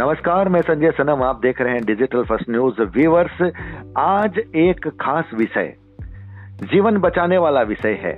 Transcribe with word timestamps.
नमस्कार, 0.00 0.48
मैं 0.48 0.60
संजय 0.60 0.90
सनम, 0.90 1.22
आप 1.22 1.40
देख 1.40 1.60
रहे 1.60 1.72
हैं 1.72 1.84
डिजिटल 1.84 2.22
फ़र्स्ट 2.24 2.50
न्यूज़ 2.50 2.80
व्यूवर्स 2.82 3.42
आज 3.98 4.38
एक 4.38 4.88
खास 5.00 5.30
विषय, 5.34 5.74
जीवन 6.62 6.96
बचाने 6.96 7.38
वाला 7.38 7.62
विषय 7.62 7.98
है, 8.02 8.16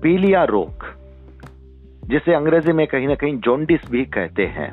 पीलिया 0.00 0.44
रोग, 0.44 0.84
जिसे 2.08 2.34
अंग्रेज़ी 2.34 2.72
में 2.72 2.86
कहीं 2.86 3.08
ना 3.08 3.14
कहीं 3.14 3.38
जोंडिस 3.38 3.90
भी 3.90 4.04
कहते 4.04 4.46
हैं। 4.46 4.70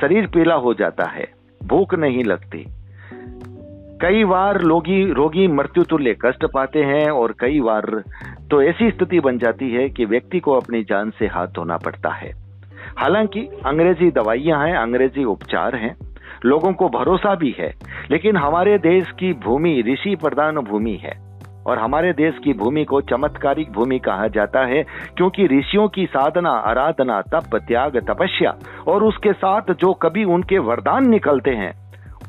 शरीर 0.00 0.26
पीला 0.26 0.54
हो 0.54 0.74
जाता 0.74 1.04
है, 1.04 1.28
भूख 1.64 1.94
नहीं 1.94 2.24
लगती। 2.24 2.66
कई 4.02 4.24
बार 4.24 4.62
लोगी, 4.62 5.12
रोगी 5.12 5.48
मृत्यु 5.48 5.84
तुल्य 5.84 6.16
कष्ट 6.24 6.44
पाते 6.44 6.82
हैं 6.82 7.10
और 7.10 7.34
कई 7.40 7.60
बार 7.60 8.02
तो 8.50 8.62
ऐसी 8.62 8.90
स्थिति 8.90 9.20
बन 9.20 9.38
जाती 9.38 9.70
है 9.70 9.88
कि 9.88 10.04
व्यक्ति 10.04 10.40
को 10.40 10.52
अपनी 10.52 10.82
जान 10.82 11.10
से 11.10 11.26
हाथ 11.26 11.46
धोना 11.46 11.76
पड़ता 11.76 12.10
है। 12.10 12.41
हालाँकि 13.02 13.40
अंग्रेज़ी 13.66 14.10
दवाइयाँ 14.10 14.66
हैं, 14.66 14.76
अंग्रेज़ी 14.76 15.24
उपचार 15.24 15.74
हैं, 15.74 15.94
लोगों 16.44 16.72
को 16.72 16.88
भरोसा 16.88 17.34
भी 17.34 17.54
है, 17.58 17.72
लेकिन 18.10 18.36
हमारे 18.36 18.78
देश 18.78 19.10
की 19.10 19.32
भूमि 19.32 19.82
ऋषि 19.88 20.14
प्रधान 20.16 20.58
भूमि 20.58 20.94
है 21.02 21.14
और 21.66 21.78
हमारे 21.78 22.12
देश 22.12 22.38
की 22.44 22.52
भूमि 22.52 22.84
को 22.84 23.00
चमत्कारिक 23.00 23.72
भूमि 23.72 23.98
कहा 23.98 24.26
जाता 24.26 24.64
है 24.66 24.82
क्योंकि 25.16 25.46
ऋषियों 25.46 25.88
की 25.88 26.06
साधना, 26.06 26.50
आराधना, 26.50 27.20
तप, 27.22 27.56
त्याग, 27.56 27.96
तपस्या 27.96 28.54
और 28.88 29.02
उसके 29.02 29.32
साथ 29.32 29.72
जो 29.72 29.92
कभी 29.92 30.24
उनके 30.24 30.58
वरदान 30.58 31.08
निकलते 31.08 31.50
हैं, 31.50 31.72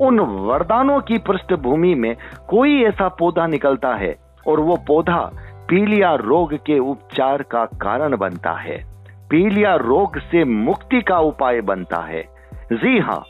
उन 0.02 0.20
वरदानों 0.20 1.00
की 1.00 1.18
पृष्ठभूमि 1.18 1.94
में 1.96 2.16
कोई 2.50 2.82
ऐसा 2.84 3.08
पौधा 3.08 3.48
निकलता 3.48 3.96
है 3.96 4.16
और 4.48 4.60
वो 4.60 4.78
पौधा 4.88 5.22
पीलिया 5.70 6.14
रोग 6.16 6.54
के 6.54 6.80
उपचार 6.80 7.42
का 7.42 7.66
कारण 7.66 8.18
बनता 8.18 8.52
है। 8.52 8.93
पीलिया 9.34 9.74
रोग 9.76 10.18
से 10.22 10.44
मुक्ति 10.46 11.02
का 11.02 11.18
उपाय 11.20 11.60
बनता 11.62 12.02
है। 12.06 12.22
जी 12.74 13.00
हाँ 13.00 13.24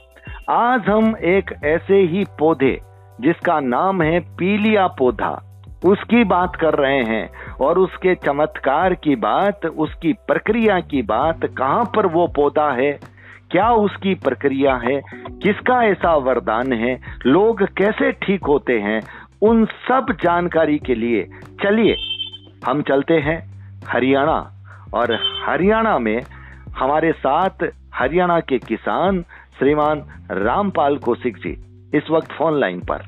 आज 0.50 0.88
हम 0.88 1.16
एक 1.18 1.52
ऐसे 1.66 2.00
ही 2.04 2.24
पौधे, 2.40 2.72
जिसका 3.22 3.60
नाम 3.60 4.02
है 4.02 4.20
पीलिया 4.36 4.88
पौधा, 5.00 5.32
उसकी 5.86 6.24
बात 6.24 6.56
कर 6.56 6.76
रहे 6.76 7.04
हैं 7.04 7.56
और 7.62 7.80
उसके 7.80 8.16
चमत्कार 8.16 8.94
की 8.94 9.16
बात, 9.16 9.66
उसकी 9.66 10.14
प्रक्रिया 10.28 10.80
की 10.80 11.02
बात, 11.02 11.46
कहाँ 11.58 11.86
पर 11.96 12.06
वो 12.06 12.28
पौधा 12.28 12.70
है, 12.72 12.92
क्या 13.52 13.70
उसकी 13.72 14.16
प्रक्रिया 14.16 14.76
है, 14.76 15.02
किसका 15.44 15.82
ऐसा 15.84 16.16
वरदान 16.16 16.74
है, 16.74 16.98
लोग 17.26 17.64
कैसे 17.78 18.12
ठीक 18.12 18.46
होते 18.46 18.80
हैं, 18.80 19.02
उन 19.42 19.66
सब 19.66 20.16
जानकारी 20.24 20.78
के 20.80 20.96
लिए 20.96 21.24
चलिए, 21.64 21.96
हम 22.66 22.82
चलते 22.82 23.20
हैं 23.20 23.40
हरियाणा। 23.88 24.50
और 24.94 25.14
हरियाणा 25.46 26.00
में 26.00 26.22
हमारे 26.78 27.12
साथ 27.12 27.50
हरियाणा 27.94 28.40
के 28.40 28.58
किसान 28.58 29.22
श्रीमान 29.60 30.04
रामपाल 30.32 30.98
कौशिक 30.98 31.38
जी 31.38 31.52
इस 31.96 32.04
वक्त 32.12 32.32
फ़ोन 32.32 32.60
लाइन 32.60 32.80
पर। 32.80 33.02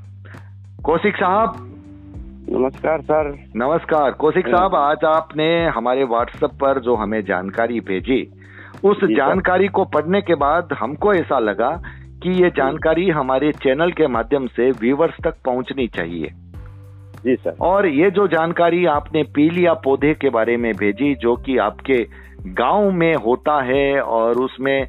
कौशिक 0.85 1.15
साहब? 1.15 1.55
नमस्कार 2.49 3.01
सर। 3.01 3.45
नमस्कार। 3.55 4.11
कौशिक 4.11 4.47
साहब 4.47 4.75
आज 4.75 4.97
आपने 5.05 5.67
हमारे 5.67 6.03
व्हाट्सएप 6.03 6.49
पर 6.49 6.79
जो 6.79 6.95
हमें 6.95 7.21
जानकारी 7.25 7.79
भेजी 7.79 8.33
उस 8.83 8.97
जानकारी 9.03 9.67
को 9.67 9.85
पढ़ने 9.85 10.21
के 10.21 10.35
बाद 10.35 10.73
हमको 10.73 11.13
ऐसा 11.13 11.39
लगा 11.39 11.81
कि 12.23 12.43
ये 12.43 12.49
जानकारी 12.49 13.09
हमारे 13.09 13.51
चैनल 13.51 13.91
के 13.91 14.07
माध्यम 14.07 14.47
से 14.47 14.71
व्यूवर्स 14.71 15.13
तक 15.23 15.33
पहुंचनी 15.45 15.87
चाहिए। 15.87 16.31
जी 17.23 17.35
सर। 17.35 17.55
और 17.61 17.87
ये 17.87 18.11
जो 18.11 18.27
जानकारी 18.27 18.85
आपने 18.85 19.23
पीलिया 19.23 19.73
पौधे 19.73 20.13
के 20.13 20.29
बारे 20.29 20.57
में 20.57 20.73
भेजी 20.73 21.15
जो 21.15 21.35
कि 21.35 21.57
आपके 21.57 22.05
गाँव 22.47 22.91
में 22.91 23.15
होता 23.15 23.61
है 23.63 24.01
और 24.01 24.39
उसमें 24.39 24.85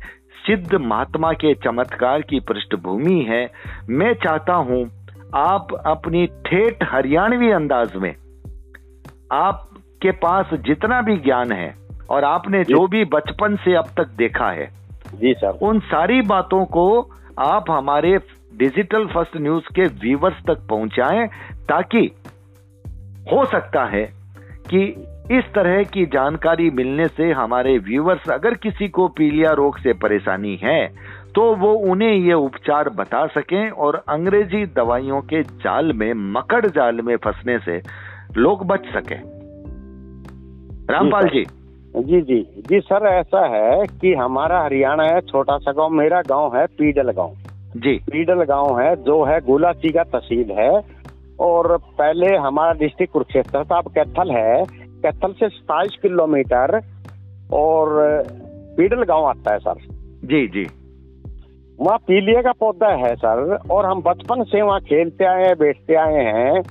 सिद्ध 0.46 0.74
महात्मा 0.74 1.32
के 1.32 1.54
चमत्कार 1.54 2.22
की 2.22 2.40
पृष्ठभूमि 2.40 3.26
है 3.28 3.50
मैं 3.88 4.14
चाहता 4.14 4.54
हूँ 4.54 4.84
आप 5.34 5.68
अपनी 5.86 6.26
ठेठ 6.26 6.84
हरियाणवी 6.84 7.50
अंदाज 7.50 7.96
में 7.96 8.14
आपके 9.32 10.10
पास 10.10 10.50
जितना 10.54 11.00
भी 11.02 11.16
ज्ञान 11.16 11.52
है 11.52 11.74
और 12.10 12.24
आपने 12.24 12.64
जो। 12.64 12.86
भी 12.86 13.04
बचपन 13.04 13.56
से 13.56 13.74
अब 13.74 13.86
तक 13.96 14.08
देखा 14.16 14.50
है 14.50 14.66
जी 15.14 15.34
सर। 15.34 15.58
उन 15.62 15.80
सारी 15.80 16.20
बातों 16.20 16.64
को 16.64 16.86
आप 17.38 17.70
हमारे 17.70 18.18
डिजिटल 18.56 19.06
फ़र्स्ट 19.06 19.36
न्यूज़ 19.36 19.64
के 19.74 19.86
व्यूवर्स 20.00 20.36
तक 20.46 20.66
पहुंचाएँ 20.70 21.26
ताकि 21.68 22.10
हो 23.32 23.44
सकता 23.44 23.84
है 23.84 24.04
कि 24.70 24.82
इस 25.36 25.44
तरह 25.54 25.82
की 25.82 26.04
जानकारी 26.06 26.70
मिलने 26.70 27.06
से 27.08 27.30
हमारे 27.32 27.78
व्यूवर्स 27.78 28.28
अगर 28.30 28.54
किसी 28.54 28.88
को 28.88 29.08
पीलिया 29.08 29.52
रोग 29.52 29.78
से 29.78 29.92
परेशानी 29.92 30.56
है 30.56 30.86
तो 31.34 31.54
वो 31.54 31.72
उन्हें 31.72 32.12
ये 32.12 32.32
उपचार 32.32 32.88
बता 32.88 33.26
सकें 33.26 33.70
और 33.70 34.02
अंग्रेज़ी 34.08 34.64
दवाइयों 34.66 35.20
के 35.22 35.42
जाल 35.42 35.92
में 35.92 36.12
मकड़ 36.32 36.66
जाल 36.66 37.00
में 37.00 37.16
फंसने 37.16 37.58
से 37.58 37.80
लोग 38.36 38.66
बच 38.66 38.86
सकें। 38.86 39.20
रामपाल 40.90 41.28
जी। 41.28 41.44
जी 41.96 42.20
जी। 42.20 42.62
जी 42.68 42.80
सर 42.80 43.06
ऐसा 43.06 43.46
है 43.46 43.86
कि 44.00 44.14
हमारा 44.14 44.62
हरियाणा 44.62 45.02
है 45.02 45.20
छोटा 45.20 45.58
सा 45.58 45.72
गाँव 45.72 45.90
मेरा 45.90 46.20
गाँव 46.20 46.56
है 46.56 46.66
पीडल 46.66 47.10
गाँव। 47.10 47.36
जी। 47.76 47.96
पीडल 48.10 48.42
गाँव 48.44 48.78
है 48.80 48.94
जो 48.96 49.22
है 49.24 49.40
गुलाची 49.40 49.88
का 49.88 50.02
तहसील 50.02 50.50
है। 50.50 50.70
और 51.40 51.76
पहले 51.98 52.36
हमारा 52.36 52.72
डिस्ट्रिक्ट 52.72 53.12
कुरुक्षेत्र 53.12 53.64
था 53.64 53.78
अब 53.78 53.88
कैथल 53.88 54.30
है। 54.30 54.62
कैथल 55.02 55.32
से 55.32 55.48
सताइस 55.48 55.96
किलोमीटर 56.02 56.80
और 57.52 57.88
पीडल 58.76 59.02
गाँव 59.02 59.24
आता 59.24 59.52
है 59.52 59.58
सर। 59.58 59.80
जी 60.24 60.46
जी। 60.46 60.66
वहाँ 61.78 61.98
पीलिया 61.98 62.42
का 62.42 62.52
पौधा 62.52 62.88
है 62.96 63.14
सर 63.16 63.58
और 63.70 63.86
हम 63.86 64.00
बचपन 64.02 64.44
से 64.44 64.62
वहाँ 64.62 64.80
खेलते 64.80 65.24
आए 65.24 65.44
हैं 65.44 65.56
बैठते 65.58 65.94
आए 65.94 66.24
हैं। 66.24 66.62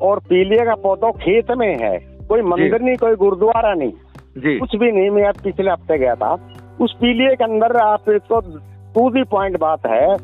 और 0.00 0.18
पीलिया 0.18 0.64
का 0.64 0.74
पौधा 0.74 1.10
खेत 1.10 1.50
में 1.50 1.76
है 1.78 1.96
कोई 2.28 2.42
मंदिर 2.42 2.80
नहीं 2.80 2.96
कोई 2.96 3.14
गुरुद्वारा 3.16 3.74
नहीं। 3.74 3.92
जी। 4.38 4.58
कुछ 4.58 4.76
भी 4.76 4.92
नहीं 4.92 5.10
मैं 5.10 5.32
पिछले 5.44 5.70
हफ़्ते 5.70 5.98
गया 5.98 6.14
था। 6.14 6.32
उस 6.80 6.96
पीलिए 7.00 7.34
के 7.36 7.44
अंदर 7.44 7.76
आप 7.76 8.10
तो 8.10 8.40
टू 8.94 9.10
दी 9.10 9.22
पॉइंट 9.24 9.58
बात 9.60 9.86
है 9.86 10.16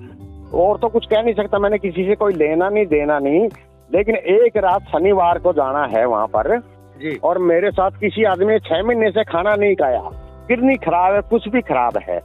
और 0.55 0.79
तो 0.79 0.89
कुछ 0.89 1.07
कह 1.07 1.23
नहीं 1.23 1.35
सकता 1.35 1.59
मैंने 1.59 1.79
किसी 1.79 2.05
से 2.05 2.15
कोई 2.15 2.33
लेना 2.33 2.69
नहीं 2.69 2.87
देना 2.87 3.19
नहीं। 3.19 3.49
लेकिन 3.95 4.17
एक 4.17 4.57
रात 4.57 4.83
शनिवार 4.83 5.39
को 5.39 5.53
जाना 5.53 5.99
है 5.99 6.05
वहाँ 6.07 6.27
पर। 6.27 6.59
जी। 6.99 7.17
और 7.25 7.39
मेरे 7.39 7.71
साथ 7.71 7.91
किसी 7.91 8.25
आदमी 8.25 8.47
ने 8.47 8.59
छह 8.59 8.83
महीने 8.83 9.11
से 9.11 9.25
खाना 9.25 9.55
नहीं 9.55 9.75
खाया। 9.75 10.03
किडनी 10.49 10.75
खराब 10.77 11.15
है 11.15 11.21
कुछ 11.21 11.49
भी 11.49 11.61
खराब 11.61 11.99
है। 12.09 12.21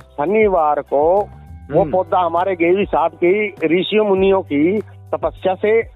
शनिवार 0.00 0.80
को 0.80 1.28
वो 1.72 1.80
हम्म। 1.80 1.92
पौधा 1.92 2.20
हमारे 2.20 2.56
गेवी 2.56 2.84
साहब 2.84 3.10
की 3.10 3.48
ऋषियों 3.48 4.04
मुनियों 4.04 4.42
की 4.42 4.78
तपस्या 4.80 5.54
से 5.54 5.90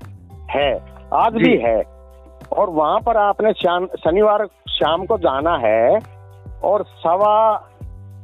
है। 0.51 0.81
आज 1.15 1.33
भी 1.33 1.57
है। 1.57 1.83
और 2.59 2.71
वहाँ 2.71 3.01
पर 3.01 3.17
आपने 3.17 3.53
शनिवार 4.05 4.47
शाम 4.69 5.07
को 5.07 5.19
जाना 5.19 5.57
है 5.57 5.99
और 6.65 6.85
सवा 6.85 7.69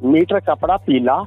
मीटर 0.04 0.40
कपड़ा 0.40 0.76
पीला 0.76 1.24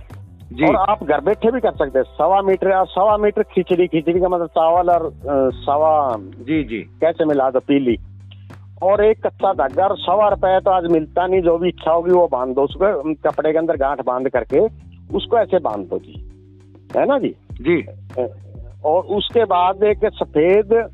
और 0.51 0.75
आप 0.75 1.03
घर 1.03 1.22
बैठे 1.22 1.51
भी 1.51 1.59
कर 1.59 1.72
सकते 1.72 2.00
हैं। 2.00 2.06
सवा 2.06 2.41
मीटर 2.41 2.85
सवा 2.85 3.17
मीटर 3.17 3.44
खिचड़ी 3.44 3.88
खिचड़ी 3.88 4.19
का 4.19 4.29
मतलब 4.29 4.47
चावल 4.47 4.89
और 4.89 5.12
सवा 5.53 6.16
जी 6.19 6.63
जी। 6.63 6.79
कैसे 7.01 7.25
मिला 7.25 7.50
दो 7.50 7.59
पीली। 7.59 7.97
और 8.84 9.03
एक 9.06 9.28
कच्चा 9.28 9.53
धागा 9.53 9.85
और 9.85 9.97
सवा 9.97 10.28
रुपए 10.29 10.59
तो 10.59 10.72
आज 10.72 10.91
मिलता 10.91 11.28
नहीं 11.28 11.41
जो 11.41 11.57
भी 11.57 11.69
इच्छा 11.69 11.91
होगी 11.91 12.12
वो 12.12 12.28
बाँध 12.31 12.56
दो 12.56 12.62
उसको 12.62 13.13
कपड़े 13.13 13.51
के 13.51 13.57
अंदर 13.57 13.78
गांठ 13.78 14.01
बाँध 14.06 14.29
करके 14.29 14.59
उसको 15.16 15.38
ऐसे 15.38 15.59
बाँध 15.59 15.88
दो 15.89 15.97
जी। 15.97 16.16
है 16.97 17.06
ना 17.06 17.18
जी? 17.19 17.35
जी। 17.62 17.83
और 18.85 19.03
उसके 19.03 19.44
बाद 19.45 19.83
एक 19.83 20.09
सफ़ेद 20.13 20.89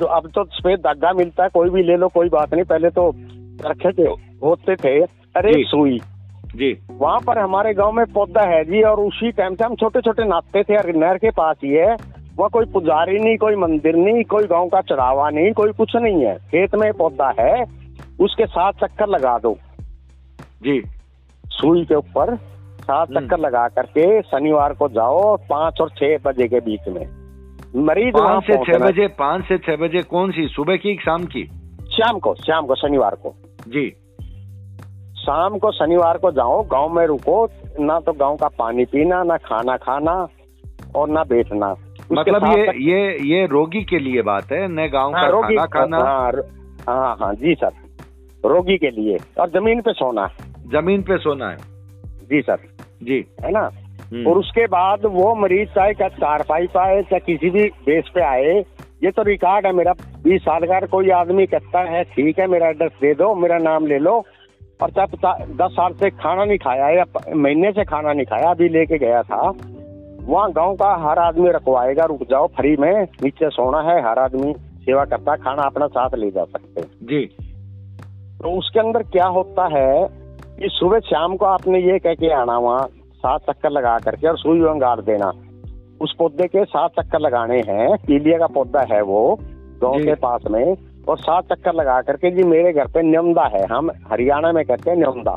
जो 0.00 0.06
अब 0.06 0.30
तो 0.34 0.44
सफ़ेद 0.44 0.80
धागा 0.80 1.12
मिलता 1.12 1.42
है 1.42 1.48
कोई 1.48 1.70
भी 1.70 1.82
ले 1.82 1.96
लो 1.96 2.08
कोई 2.08 2.28
बात 2.28 2.54
नहीं 2.54 2.64
पहले 2.64 2.90
तो 2.90 3.10
रखे 3.66 3.92
थे 3.92 4.08
होते 4.42 4.76
थे 4.76 5.00
अरे। 5.36 5.52
सुई। 5.64 6.00
जी। 6.56 6.78
वहाँ 6.92 7.18
पर 7.20 7.38
हमारे 7.38 7.74
गाँव 7.74 7.92
में 7.92 8.04
पौधा 8.06 8.42
है 8.42 8.64
जी 8.64 8.82
और 8.82 9.00
उसी 9.00 9.30
टाइम 9.32 9.54
से 9.54 9.64
हम 9.64 9.74
छोटे 9.74 10.00
छोटे 10.00 10.24
नाचते 10.24 10.62
थे 10.62 10.92
नहर 10.92 11.18
के 11.18 11.30
पास 11.30 11.56
ही 11.64 11.70
है। 11.70 11.96
वहाँ 12.36 12.50
कोई 12.50 12.64
पुजारी 12.64 13.18
नहीं 13.18 13.36
कोई 13.36 13.56
मंदिर 13.56 13.96
नहीं 13.96 14.24
कोई 14.24 14.44
गाँव 14.44 14.68
का 14.68 14.80
चढ़ावा 14.80 15.30
नहीं 15.30 15.52
कोई 15.52 15.72
कुछ 15.72 15.96
नहीं 15.96 16.24
है। 16.24 16.34
खेत 16.38 16.74
में 16.74 16.92
पौधा 16.92 17.34
है 17.40 17.64
उसके 18.20 18.46
साथ 18.46 18.72
चक्कर 18.72 19.08
लगा 19.08 19.38
दो। 19.38 19.56
जी। 20.62 20.82
सुई 21.46 21.84
के 21.84 21.94
ऊपर 21.94 22.36
सात 22.80 23.08
हम्म। 23.10 23.20
चक्कर 23.20 23.38
लगा 23.38 23.68
करके 23.68 24.22
शनिवार 24.22 24.74
को 24.74 24.88
जाओ 24.88 25.36
पाँच 25.36 25.80
और 25.80 25.90
छह 25.90 26.16
बजे 26.24 26.48
के 26.48 26.60
बीच 26.60 26.88
में। 26.88 27.06
मरीज़ 27.76 28.14
वहाँ 28.14 28.40
पाँच 28.40 28.44
से 28.44 28.72
छह 28.72 28.78
बजे 28.78 29.06
पाँच 29.06 29.44
से 29.44 29.58
छह 29.58 29.76
बजे 29.76 30.02
कौन 30.02 30.30
सी? 30.30 30.48
सुबह 30.48 30.76
की 30.76 30.94
शाम 30.94 31.24
की? 31.24 31.44
शाम 31.92 32.18
को 32.18 32.34
शाम 32.34 32.66
को 32.66 32.74
शनिवार 32.74 33.14
को। 33.14 33.34
जी। 33.68 33.92
शाम 35.20 35.58
को 35.58 35.70
शनिवार 35.72 36.18
को 36.18 36.30
जाओ 36.32 36.62
गाँव 36.66 36.94
में 36.94 37.06
रुको 37.06 37.44
ना 37.80 37.98
तो 38.00 38.12
गाँव 38.12 38.36
का 38.36 38.48
पानी 38.58 38.84
पीना 38.84 39.22
ना 39.22 39.36
खाना 39.38 39.76
खाना 39.76 40.14
और 40.96 41.08
ना 41.08 41.22
बैठना। 41.24 41.74
मतलब 42.12 42.44
ये 42.46 42.64
ये 42.84 43.00
ये 43.28 43.46
रोगी 43.46 43.82
के 43.84 43.98
लिए 43.98 44.22
बात 44.22 44.52
है 44.52 44.66
न 44.68 44.88
गाँव 44.92 45.14
हाँ, 45.14 45.22
का 45.22 45.28
रोगी 45.28 45.56
खाना 45.56 45.66
खाना? 45.68 45.98
हाँ, 45.98 46.32
हाँ 46.88 47.16
हाँ 47.20 47.34
जी 47.34 47.54
सर। 47.54 48.48
रोगी 48.48 48.76
के 48.78 48.90
लिए। 48.90 49.18
और 49.40 49.50
ज़मीन 49.50 49.80
पे 49.80 49.92
सोना। 49.92 50.24
है 50.24 50.48
ज़मीन 50.72 51.02
पे 51.02 51.18
सोना 51.18 51.50
है? 51.50 51.56
जी 52.30 52.40
सर। 52.40 52.58
जी। 53.02 53.24
है 53.44 53.50
ना? 53.52 53.68
हम्म। 54.12 54.26
और 54.28 54.38
उसके 54.38 54.66
बाद 54.68 55.04
वो 55.06 55.34
मरीज़ 55.36 55.68
चाहे 55.68 55.94
क्या 55.94 56.08
चार 56.10 56.44
पाई 56.48 56.66
पाए 56.74 57.02
चाहे 57.02 57.20
किसी 57.20 57.50
भी 57.50 57.64
बेस 57.86 58.10
पे 58.14 58.22
आए 58.24 58.58
ये 59.04 59.10
तो 59.10 59.22
रिकॉर्ड 59.22 59.66
है 59.66 59.72
मेरा। 59.72 59.92
बीस 60.24 60.42
साल 60.42 60.66
का 60.66 60.80
कोई 60.86 61.10
आदमी 61.10 61.46
कहता 61.46 61.80
है 61.90 62.02
ठीक 62.06 62.38
है 62.38 62.46
मेरा 62.46 62.68
एड्रेस 62.68 62.92
दे 63.00 63.14
दो 63.14 63.34
मेरा 63.34 63.58
नाम 63.60 63.86
ले 63.86 63.98
लो। 63.98 64.20
और 64.82 64.90
चाहे 64.90 65.44
दस 65.54 65.72
साल 65.72 65.92
से 65.92 66.10
खाना 66.10 66.44
नहीं 66.44 66.58
खाया 66.58 66.88
या 66.88 67.04
महीने 67.34 67.72
से 67.72 67.84
खाना 67.84 68.12
नहीं 68.12 68.26
खाया 68.26 68.50
अभी 68.50 68.68
लेके 68.68 68.98
गया 68.98 69.22
था। 69.22 69.40
वहाँ 70.22 70.50
गाँव 70.52 70.74
का 70.74 70.94
हर 71.00 71.18
आदमी 71.18 71.50
रखवाएगा 71.50 72.04
रुक 72.04 72.22
जाओ 72.22 72.46
फ्री 72.46 72.76
में 72.76 73.02
नीचे 73.24 73.50
सोना 73.50 73.80
है 73.80 74.00
हर 74.00 74.18
आदमी 74.18 74.54
सेवा 74.80 75.04
करता 75.04 75.32
है 75.32 75.38
खाना 75.38 75.62
अपना 75.62 75.86
साथ 75.86 76.14
ले 76.14 76.30
जा 76.30 76.44
सकते 76.44 76.82
जी। 76.82 77.24
तो 78.38 78.58
उसके 78.58 78.80
अंदर 78.80 79.02
क्या 79.02 79.26
होता 79.26 79.66
है 79.66 80.08
कि 80.60 80.68
सुबह 80.68 80.98
शाम 80.98 81.36
को 81.36 81.44
आपने 81.44 81.78
ये 81.78 81.98
कह 81.98 82.14
के 82.14 82.32
आना 82.32 82.58
वहाँ 82.58 82.86
सात 83.16 83.40
चक्कर 83.50 83.70
लगा 83.70 83.98
करके 83.98 84.28
और 84.28 84.38
सुई 84.38 84.60
गाड़ 84.80 85.00
देना। 85.00 85.32
उस 86.00 86.14
पौधे 86.18 86.46
के 86.46 86.64
सात 86.64 86.90
चक्कर 87.00 87.20
लगाने 87.20 87.58
हैं 87.68 87.96
पीलिया 87.96 88.38
का 88.38 88.46
पौधा 88.46 88.86
है 88.92 89.02
वो 89.02 89.38
गाँव 89.82 89.98
के 89.98 90.14
पास 90.14 90.44
में। 90.50 90.74
और 91.08 91.18
सात 91.18 91.44
चक्कर 91.44 91.74
लगा 91.74 92.00
करके 92.02 92.30
जी 92.30 92.42
मेरे 92.42 92.72
घर 92.72 92.86
पे 92.86 93.02
न्योंदा 93.02 93.44
है। 93.44 93.66
हम 93.66 93.90
हरियाणा 94.10 94.52
में 94.52 94.64
कहते 94.64 94.90
हैं 94.90 94.96
न्योंदा 94.96 95.32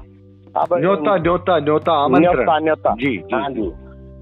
अब 0.56 0.74
न्योता 0.74 1.16
न्योता 1.18 1.58
न्योता 1.60 2.08
न्योता 2.08 2.58
न्योता। 2.60 2.94
जी, 2.96 3.18
जी, 3.18 3.36
हाँ 3.36 3.50
जी। 3.50 3.72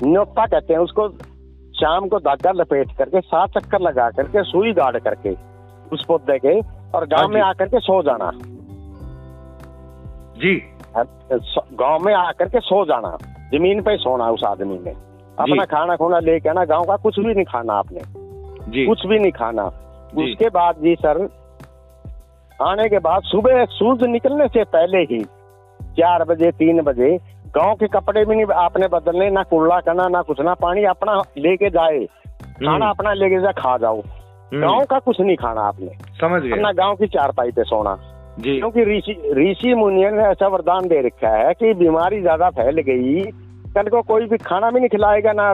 न्योता 0.04 0.46
कहते 0.46 0.74
हैं 0.74 0.80
उसको 0.80 1.08
शाम 1.74 2.08
को 2.08 2.20
धागा 2.20 2.52
लपेट 2.52 2.92
करके 2.98 3.22
सात 3.22 3.50
चक्कर 3.50 3.82
लगा 3.82 4.10
करके 4.10 4.44
सुई 4.44 4.74
गाड़ 4.74 4.98
करके 4.98 5.36
उस 5.94 6.06
पौधे 6.06 6.38
के 6.40 6.60
और 6.60 7.04
हाँ 7.04 7.08
गाँव 7.08 7.30
में 7.30 7.42
आकर 7.42 7.68
के 7.68 7.80
सो 7.80 8.02
जाना। 8.04 8.32
जी। 10.38 10.56
गाँव 11.74 12.04
में 12.06 12.14
आकर 12.14 12.50
के 12.50 12.60
सो 12.60 12.86
जाना। 12.86 13.18
ज़मीन 13.54 13.82
पे 13.82 13.98
सोना 13.98 14.30
उस 14.30 14.44
आदमी 14.44 14.80
ने। 14.84 14.92
अपना 15.40 15.66
खाना 15.66 15.96
खोना 15.96 16.20
लेके 16.20 16.50
आना 16.50 16.66
गाँव 16.66 16.84
का 16.84 16.96
कुछ 16.96 17.20
भी 17.20 17.34
नहीं 17.34 17.46
खाना 17.46 17.74
आपने। 17.74 18.00
जी। 18.72 18.86
कुछ 18.86 19.06
भी 19.06 19.20
नहीं 19.20 19.32
खाना। 19.32 19.72
उसके 20.18 20.50
बाद 20.50 20.76
जी 20.76 20.96
सर 20.96 21.28
आने 22.62 22.88
के 22.90 23.00
बाद 23.00 23.22
सुबह 23.24 23.66
सूरज 23.66 24.04
निकलने 24.04 24.48
से 24.48 24.64
पहले 24.64 24.98
ही 24.98 25.24
चार 25.80 26.24
बजे 26.24 26.52
तीन 26.52 26.82
बजे 26.82 27.18
गाँव 27.56 27.76
के 27.76 27.88
कपड़े 27.88 28.26
भी 28.26 28.36
नहीं 28.36 28.46
आपने 28.56 28.88
बदलने 28.88 29.30
ना 29.30 29.44
कुल्ला 29.44 29.80
करना 29.80 30.08
ना 30.08 30.22
कुछ 30.22 30.40
ना 30.42 30.54
पानी 30.54 30.84
अपना 30.84 31.22
लेके 31.38 31.70
जाए। 31.70 32.06
खाना 32.44 32.90
अपना 32.90 33.14
लेके 33.14 33.42
जाए 33.42 33.54
खा 33.54 33.78
जाओ। 33.78 34.00
हम्म, 34.02 34.62
गाँव 34.62 34.86
का 34.86 35.00
कुछ 35.00 35.20
नहीं 35.22 35.36
खाना 35.36 35.62
आपने। 35.62 35.88
समझ 36.22 36.42
गए 36.42 36.52
अपना 36.52 36.72
गाँव 36.72 36.96
की 36.96 37.08
चारपाई 37.08 37.52
पे 37.52 37.64
सोना। 37.64 37.96
जी। 38.40 38.58
क्योंकि 38.60 38.84
ऋषि 38.84 39.14
ऋषि 39.38 39.74
मुनियों 39.74 40.12
ने 40.12 40.24
ऐसा 40.24 40.48
वरदान 40.48 40.88
दे 40.88 41.02
रखा 41.08 41.30
है 41.30 41.54
कि 41.54 41.74
बीमारी 41.74 42.22
ज़्यादा 42.22 42.50
फैल 42.50 42.82
गई 42.82 43.24
कल 43.76 43.90
को 43.90 44.02
कोई 44.02 44.26
भी 44.26 44.38
खाना 44.38 44.72
भी 44.72 44.80
नहीं 44.80 44.90
खिलाएगा 44.90 45.32
ना 45.34 45.54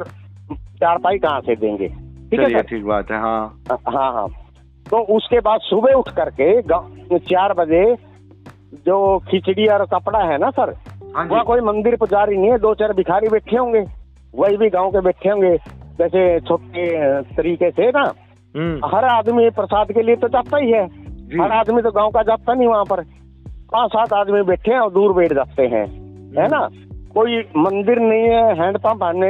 चारपाई 0.51 1.17
कहाँ 1.17 1.41
से 1.41 1.55
देंगे। 1.55 1.87
ठीक 1.87 2.39
है 2.39 2.61
ठीक 2.63 2.85
बात 2.85 3.11
है 3.11 3.19
हाँ। 3.21 3.63
हाँ 3.71 4.11
हाँ। 4.13 4.27
तो 4.91 4.97
उसके 4.97 5.39
बाद 5.39 5.59
सुबह 5.61 5.93
उठ 5.93 6.09
करके 6.09 6.61
गाँव- 6.61 7.17
चार 7.17 7.53
बजे 7.53 7.95
जो 8.85 9.19
खिचड़ी 9.19 9.67
और 9.67 9.85
कपड़ा 9.85 10.19
है 10.19 10.37
ना 10.37 10.49
सर? 10.49 10.75
हाँ 11.15 11.25
वहाँ 11.25 11.43
कोई 11.43 11.61
मंदिर 11.61 11.95
पुजारी 11.95 12.37
नहीं 12.37 12.51
है 12.51 12.57
दो 12.57 12.73
चार 12.73 12.93
भिखारी 12.93 13.27
बैठे 13.29 13.57
होंगे। 13.57 13.83
वही 14.35 14.57
भी 14.57 14.69
गाँव 14.69 14.89
के 14.91 15.01
बैठे 15.01 15.29
होंगे। 15.29 15.57
जैसे 15.97 16.39
छोटे 16.39 17.13
तरीके 17.21 17.71
से 17.71 17.89
ना 17.89 18.13
हम्म, 18.55 18.81
हर 18.95 19.05
आदमी 19.05 19.49
प्रसाद 19.49 19.91
के 19.91 20.01
लिए 20.01 20.15
तो 20.15 20.27
जाता 20.27 20.57
ही 20.57 20.71
है। 20.71 20.85
हर 21.41 21.51
आदमी 21.51 21.81
तो 21.81 21.91
गाँव 21.91 22.09
का 22.09 22.23
जाता 22.23 22.53
नहीं 22.53 22.67
वहाँ 22.67 22.83
पर। 22.85 23.03
पाँच 23.71 23.89
सात 23.89 24.13
आदमी 24.13 24.41
बैठे 24.41 24.71
हैं 24.71 24.79
और 24.79 24.91
दूर 24.91 25.13
बैठ 25.13 25.33
जाते 25.33 25.63
हैं। 25.63 25.85
है 26.37 26.47
ना? 26.47 26.69
कोई 27.13 27.37
मंदिर 27.57 27.99
नहीं 27.99 28.23
है 28.23 28.61
हैंडपंप 28.61 29.03
आने 29.03 29.29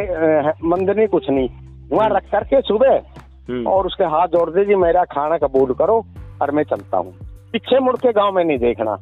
मंदिर 0.67 0.95
नहीं 0.95 1.07
कुछ 1.07 1.29
नहीं। 1.29 1.49
वहाँ 1.91 2.09
रख 2.09 2.31
करके 2.31 2.61
सुबह 2.61 2.93
हम्म, 2.93 3.26
और 3.67 3.85
उसके 3.85 4.03
हाथ 4.03 4.27
जोड़ 4.27 4.49
दे 4.49 4.65
जी 4.65 4.75
मेरा 4.75 5.03
खाना 5.03 5.37
कबूल 5.37 5.73
करो 5.73 6.05
और 6.41 6.51
मैं 6.51 6.63
चलता 6.63 6.97
हूँ। 6.97 7.13
पीछे 7.51 7.79
मुड़ 7.79 7.95
के 7.95 8.11
गाँव 8.11 8.31
में 8.31 8.43
नहीं 8.43 8.57
देखना। 8.57 8.97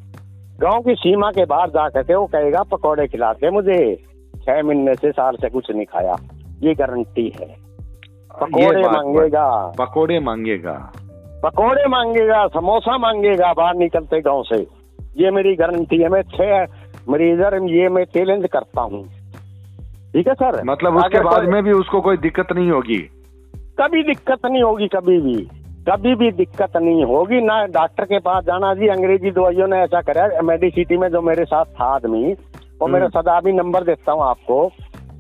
गाँव 0.60 0.82
की 0.82 0.96
सीमा 0.96 1.32
के 1.32 1.46
बाहर 1.46 1.70
जा 1.70 1.90
करके 1.90 2.16
वो 2.16 2.26
कहेगा 2.26 2.64
पकौड़े 2.64 3.08
खिलाते 3.08 3.50
मुझे। 3.50 3.96
छह 4.46 4.64
महीने 4.64 4.96
से 4.96 5.12
साल 5.12 5.36
से 5.36 5.50
कुछ 5.50 5.72
नहीं 5.72 5.86
खाया। 5.86 6.16
ये 6.64 6.74
गारंटी 6.74 7.34
है। 7.42 7.48
पकौड़े 8.42 8.82
मांगेगा। 8.82 9.74
पकौड़े 9.80 10.20
मांगेगा। 10.20 10.92
पकौड़े 11.44 11.88
मांगेगा 11.88 12.48
समोसा 12.48 12.98
मांगेगा 12.98 13.54
बाहर 13.54 13.76
निकलते 13.76 14.22
गाँव 14.22 14.44
से। 14.44 14.68
ये 15.18 15.32
मेरी 15.32 15.56
गारंटी 15.56 15.98
है। 15.98 16.10
मैं 16.10 16.22
छह 16.22 16.64
मरीजर 17.10 17.62
ये 17.64 17.90
मैं 17.90 18.06
चैलेंज 18.06 18.48
करता 18.54 18.82
हूँ। 18.82 19.04
ठीक 20.14 20.28
है 20.28 20.34
सर? 20.34 20.64
मतलब 20.64 20.96
उसके 20.96 21.20
बाद 21.20 21.44
में 21.44 21.64
भी 21.64 21.72
उसको 21.72 22.02
कोई 22.02 22.18
दिक्कत 22.18 22.48
नहीं 22.56 22.72
होगी? 22.72 23.10
कभी 23.78 24.02
दिक्कत 24.04 24.46
नहीं 24.46 24.62
होगी 24.64 24.88
कभी 24.88 25.20
भी। 25.22 25.36
कभी 25.88 26.14
भी 26.16 26.32
दिक्कत 26.32 26.78
नहीं 26.78 27.04
होगी। 27.06 27.40
ना 27.42 27.56
डॉक्टर 27.68 28.06
के 28.06 28.20
पास 28.20 28.44
जाना 28.44 28.74
जी 28.74 28.88
अंग्रेज़ी 28.88 29.32
दवाइयों 29.32 29.68
ने 29.68 29.78
ऐसा 29.78 30.02
करा 30.02 30.28
मेडिसिटी 30.44 30.98
में 30.98 31.08
जो 31.10 31.22
मेरे 31.22 31.46
साथ 31.46 31.66
था 31.76 31.86
आदमी 31.96 32.34
और 32.82 32.90
मेरा 32.90 33.06
हम्म। 33.06 33.22
सदा 33.22 33.40
भी 33.40 33.52
नंबर 33.54 33.84
देता 33.84 34.12
हूँ 34.12 34.24
आपको। 34.24 34.64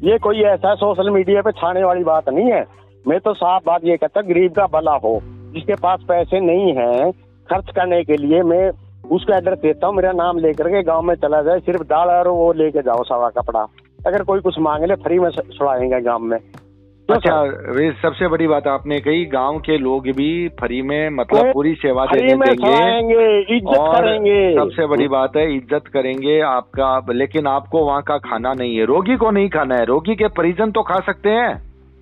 ये 0.03 0.17
कोई 0.17 0.41
ऐसा 0.45 0.73
सोशल 0.75 1.09
मीडिया 1.09 1.41
पे 1.41 1.51
छाने 1.51 1.83
वाली 1.83 2.03
बात 2.03 2.29
नहीं 2.29 2.51
है। 2.51 2.63
मैं 3.05 3.19
तो 3.19 3.33
साफ़ 3.33 3.63
बात 3.65 3.85
ये 3.85 3.97
कहता 3.97 4.19
हूँ, 4.19 4.29
गरीब 4.29 4.53
का 4.53 4.65
भला 4.73 4.95
हो 5.03 5.19
जिसके 5.53 5.75
पास 5.75 6.05
पैसे 6.07 6.39
नहीं 6.41 6.73
है 6.73 7.11
खर्च 7.49 7.71
करने 7.75 8.03
के 8.03 8.17
लिए 8.17 8.41
मैं 8.43 8.69
उसको 9.09 9.33
एड्रेस 9.33 9.59
देता 9.59 9.87
हूँ 9.87 9.95
मेरा 9.95 10.11
नाम 10.13 10.37
लेकर 10.39 10.69
के 10.69 10.81
गाँव 10.83 11.01
में 11.01 11.15
चला 11.15 11.41
जाए 11.41 11.59
सिर्फ़ 11.61 11.83
दाल 11.85 12.09
और 12.09 12.27
वो 12.29 12.51
लेके 12.53 12.81
जाओ 12.81 13.03
सवा 13.03 13.29
कपड़ा। 13.31 13.67
अगर 14.07 14.23
कोई 14.23 14.39
कुछ 14.39 14.59
मांग 14.59 14.83
ले 14.83 14.95
फ्री 15.03 15.19
में 15.19 15.29
छुड़ाएँगे 15.29 16.01
गाँव 16.01 16.19
में। 16.21 16.39
अच्छा 17.09 17.33
वे 17.71 17.91
सबसे 18.01 18.27
बड़ी 18.27 18.47
बात 18.47 18.67
आपने 18.67 18.99
कही 18.99 19.25
गाँव 19.25 19.57
के 19.59 19.77
लोग 19.77 20.07
भी 20.17 20.47
फ्री 20.59 20.81
में 20.81 21.09
मतलब 21.09 21.51
पूरी 21.53 21.73
सेवा 21.75 22.05
देने 22.05 22.35
देंगे। 22.35 23.55
इज़्ज़त 23.55 23.77
और 23.79 23.95
करेंगे। 23.95 24.53
सबसे 24.55 24.87
बड़ी 24.87 25.07
बात 25.07 25.37
है 25.37 25.45
इज़्ज़त 25.55 25.87
करेंगे 25.93 26.39
आपका 26.43 27.13
लेकिन 27.13 27.47
आपको 27.47 27.85
वहाँ 27.85 28.01
का 28.01 28.17
खाना 28.19 28.53
नहीं 28.53 28.77
है। 28.77 28.85
रोगी 28.85 29.15
को 29.15 29.31
नहीं 29.31 29.49
खाना 29.49 29.75
है 29.75 29.85
रोगी 29.85 30.15
के 30.15 30.27
परिजन 30.37 30.71
तो 30.71 30.83
खा 30.83 30.99
सकते 31.01 31.29
हैं। 31.29 31.53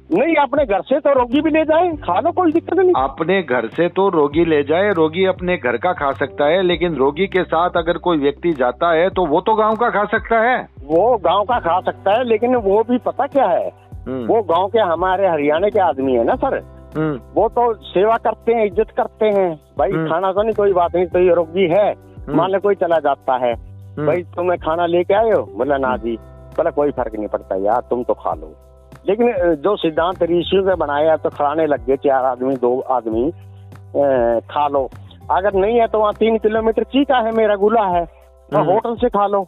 नहीं 0.10 0.36
अपने 0.36 0.66
घर 0.66 0.82
से 0.82 1.00
तो 1.00 1.14
रोगी 1.14 1.42
भी 1.42 1.50
ले 1.50 1.64
जाए 1.66 1.92
खा 2.00 2.20
लो 2.20 2.32
कोई 2.32 2.52
दिक्कत 2.52 2.78
नहीं। 2.78 2.94
अपने 2.98 3.42
घर 3.44 3.68
से 3.68 3.88
तो 3.90 4.08
रोगी 4.10 4.46
ले 4.46 4.64
जाए 4.64 4.92
रोगी 4.94 5.26
अपने 5.26 5.58
घर 5.58 5.78
का 5.78 5.94
खा 5.94 6.12
सकता 6.14 6.46
है 6.46 6.62
लेकिन 6.62 6.96
रोगी 6.96 7.28
के 7.28 7.44
साथ 7.44 7.78
अगर 7.78 7.98
कोई 8.00 8.18
व्यक्ति 8.18 8.52
जाता 8.54 8.92
है 8.94 9.10
तो 9.10 9.26
वो 9.26 9.42
तो 9.42 9.56
गाँव 9.56 9.76
का 9.76 9.90
खा 9.90 10.04
सकता 10.12 10.42
है। 10.42 10.58
वो 10.86 11.18
गाँव 11.24 11.44
का 11.44 11.60
खा 11.60 11.80
सकता 11.82 12.18
है 12.18 12.24
लेकिन 12.24 12.56
वो 12.58 12.84
भी 12.90 12.98
पता 13.06 13.28
क्या 13.28 13.48
है? 13.48 13.72
वो 14.08 14.42
गाँव 14.44 14.68
के 14.68 14.80
हमारे 14.82 15.28
हरियाणा 15.28 15.70
के 15.70 15.80
आदमी 15.80 16.14
है 16.14 16.24
ना 16.24 16.36
सर? 16.36 16.58
हम्म, 16.98 17.20
वो 17.36 17.48
तो 17.50 17.74
सेवा 17.84 18.18
करते 18.18 18.54
हैं 18.54 18.66
इज़्ज़त 18.66 18.90
करते 18.98 19.26
हैं। 19.28 19.50
भाई 19.78 19.92
हम्म। 19.92 20.10
खाना 20.10 20.32
तो 20.34 20.42
नहीं 20.42 20.54
कोई 20.54 20.74
बात 20.74 20.96
नहीं 20.96 21.06
तो 21.06 21.20
ये 21.20 21.34
रोगी 21.36 21.68
है 21.70 21.94
मान 22.30 22.52
लो 22.52 22.60
कोई 22.60 22.76
चला 22.76 23.00
जाता 23.00 23.36
है। 23.36 23.54
हम्म। 23.54 24.06
भाई 24.08 24.24
तुम्हें 24.36 24.60
खाना 24.60 24.86
लेके 24.86 25.14
आए 25.14 25.32
हो? 25.32 25.42
बोला 25.58 25.78
ना 25.78 25.96
जी। 25.98 26.16
बोला 26.58 26.70
कोई 26.72 26.92
फ़र्क 26.92 27.16
नहीं 27.16 27.28
पड़ता 27.28 27.56
यार 27.66 27.82
तुम 27.90 28.04
तो 28.04 28.14
खा 28.14 28.34
लो। 28.34 28.54
लेकिन 29.08 29.56
जो 29.56 29.76
सिद्धांत 29.76 30.24
ऋषियों 30.24 30.64
ने 30.66 30.76
बनाया 30.76 31.16
तो 31.18 31.30
खिलाने 31.30 31.66
लग 31.68 31.86
गए 31.86 31.98
चार 31.98 32.26
आदमी 32.26 32.56
दो 32.58 32.80
आदमी 32.92 33.30
खा 34.52 34.68
लो। 34.68 34.90
अगर 35.32 35.54
नहीं 35.56 35.80
है 35.80 35.88
तो 35.88 36.00
वहाँ 36.00 36.14
तीन 36.14 36.38
किलोमीटर 36.38 36.84
चीका 36.84 37.18
है 37.18 37.32
मेरा 37.32 37.56
गुला 37.56 37.86
है। 37.88 38.06
तो 38.06 38.58
हम्म। 38.58 38.72
होटल 38.72 38.96
से 38.96 39.10
खा 39.10 39.28
लो 39.28 39.48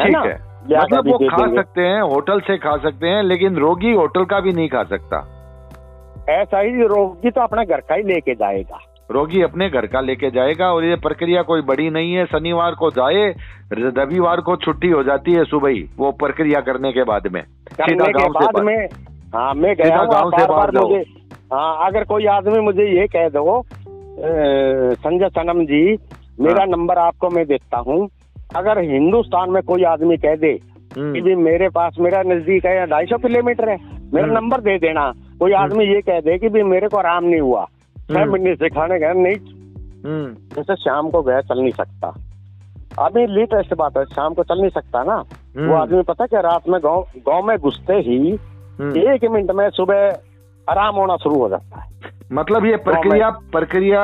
है 0.00 0.08
ना? 0.10 0.20
है। 0.20 0.51
मतलब 0.64 1.08
वो 1.08 1.18
खा 1.20 1.46
सकते 1.54 1.80
हैं 1.80 2.00
होटल 2.04 2.40
से 2.40 2.56
खा 2.58 2.76
सकते 2.78 3.08
हैं 3.08 3.22
लेकिन 3.22 3.56
रोगी 3.56 3.92
होटल 3.92 4.24
का 4.24 4.40
भी 4.40 4.52
नहीं 4.52 4.68
खा 4.68 4.82
सकता। 4.84 5.18
ऐसा 6.30 6.58
ही 6.58 6.86
रोगी 6.86 7.30
तो 7.30 7.40
अपने 7.40 7.64
घर 7.64 7.80
का 7.80 7.94
ही 7.94 8.02
लेके 8.02 8.34
जाएगा। 8.34 8.78
रोगी 9.10 9.42
अपने 9.42 9.68
घर 9.70 9.86
का 9.86 10.00
लेके 10.00 10.30
जाएगा 10.30 10.66
और 10.72 10.84
ये 10.84 10.96
प्रक्रिया 10.96 11.42
कोई 11.42 11.62
बड़ी 11.62 11.88
नहीं 11.90 12.12
है। 12.14 12.26
शनिवार 12.26 12.74
को 12.74 12.90
जाए 12.90 13.24
रविवार 13.72 14.40
को 14.40 14.56
छुट्टी 14.56 14.90
हो 14.90 15.02
जाती 15.02 15.32
है 15.32 15.44
सुबह 15.44 15.70
ही 15.70 15.82
वो 15.98 16.10
प्रक्रिया 16.20 16.60
करने 16.60 16.92
के 16.92 17.04
बाद 17.04 17.26
में। 17.26 17.42
सीधा 17.72 18.06
गाँव 18.08 18.32
से 18.32 18.46
बाद। 18.46 18.62
में 18.64 18.88
हाँ 19.34 19.52
मैं 19.54 19.74
गया 19.76 20.04
गाँव 20.04 20.30
से 20.30 20.46
बाहर 20.46 20.70
मुझे 20.72 21.04
हाँ 21.52 21.86
अगर 21.86 22.04
कोई 22.04 22.26
आदमी 22.28 22.60
मुझे 22.60 22.84
ये 22.90 23.06
कह 23.06 23.28
दो 23.28 23.62
संजय 24.96 25.28
सनम 25.28 25.64
जी 25.64 25.84
मेरा 26.40 26.58
हाँ। 26.58 26.66
नंबर 26.66 26.98
आपको 26.98 27.28
मैं 27.30 27.44
देता 27.46 27.78
हूँ। 27.78 28.08
अगर 28.56 28.78
हिंदुस्तान 28.82 29.50
में 29.50 29.62
कोई 29.62 29.84
आदमी 29.84 30.16
कह 30.16 30.34
दे 30.36 30.58
हम्म, 30.96 31.12
कि 31.12 31.20
भी 31.20 31.34
मेरे 31.34 31.68
पास 31.68 31.96
मेरा 32.00 32.22
नज़दीक 32.24 32.66
है 32.66 32.86
ढाई 32.86 33.06
सौ 33.06 33.18
किलोमीटर 33.18 33.68
है 33.68 33.76
मेरा 34.14 34.26
हम्म। 34.26 34.36
नंबर 34.36 34.60
दे 34.60 34.78
देना 34.78 35.12
कोई 35.38 35.52
आदमी 35.52 35.84
ये 35.84 36.00
कह 36.00 36.20
दे 36.20 36.38
कि 36.38 36.48
भी 36.48 36.62
मेरे 36.62 36.88
को 36.88 36.96
आराम 36.96 37.24
नहीं 37.24 37.40
हुआ 37.40 37.64
छह 37.64 38.18
हम्म। 38.18 38.32
महीने 38.32 38.54
से 38.54 38.68
खाने 38.68 38.98
गया 38.98 39.12
नहीं 39.12 39.36
हम्म, 40.04 40.34
जैसे 40.54 40.76
शाम 40.76 41.10
को 41.10 41.22
गया 41.22 41.40
चल 41.40 41.60
नहीं 41.60 41.72
सकता 41.72 42.14
अभी 42.98 43.26
लेटेस्ट 43.26 43.74
बात 43.74 43.96
है 43.96 44.04
शाम 44.04 44.34
को 44.34 44.42
चल 44.42 44.60
नहीं 44.60 44.70
सकता 44.70 45.02
ना 45.02 45.14
हम्म। 45.56 45.68
वो 45.68 45.76
आदमी 45.76 46.02
पता 46.02 46.26
क्या 46.26 46.40
रात 46.40 46.68
में 46.68 46.80
गाँव 46.80 47.06
गाँव 47.28 47.46
में 47.46 47.56
घुसते 47.58 47.94
ही 48.00 48.18
हम्म। 48.80 48.96
एक 48.96 49.24
मिनट 49.30 49.50
में 49.50 49.68
सुबह 49.70 50.08
आराम 50.68 50.94
होना 50.94 51.16
शुरू 51.16 51.38
हो 51.38 51.48
जाता 51.48 51.80
है 51.80 51.90
मतलब 52.32 52.66
ये 52.66 52.76
प्रक्रिया 52.82 53.30
प्रक्रिया 53.52 54.02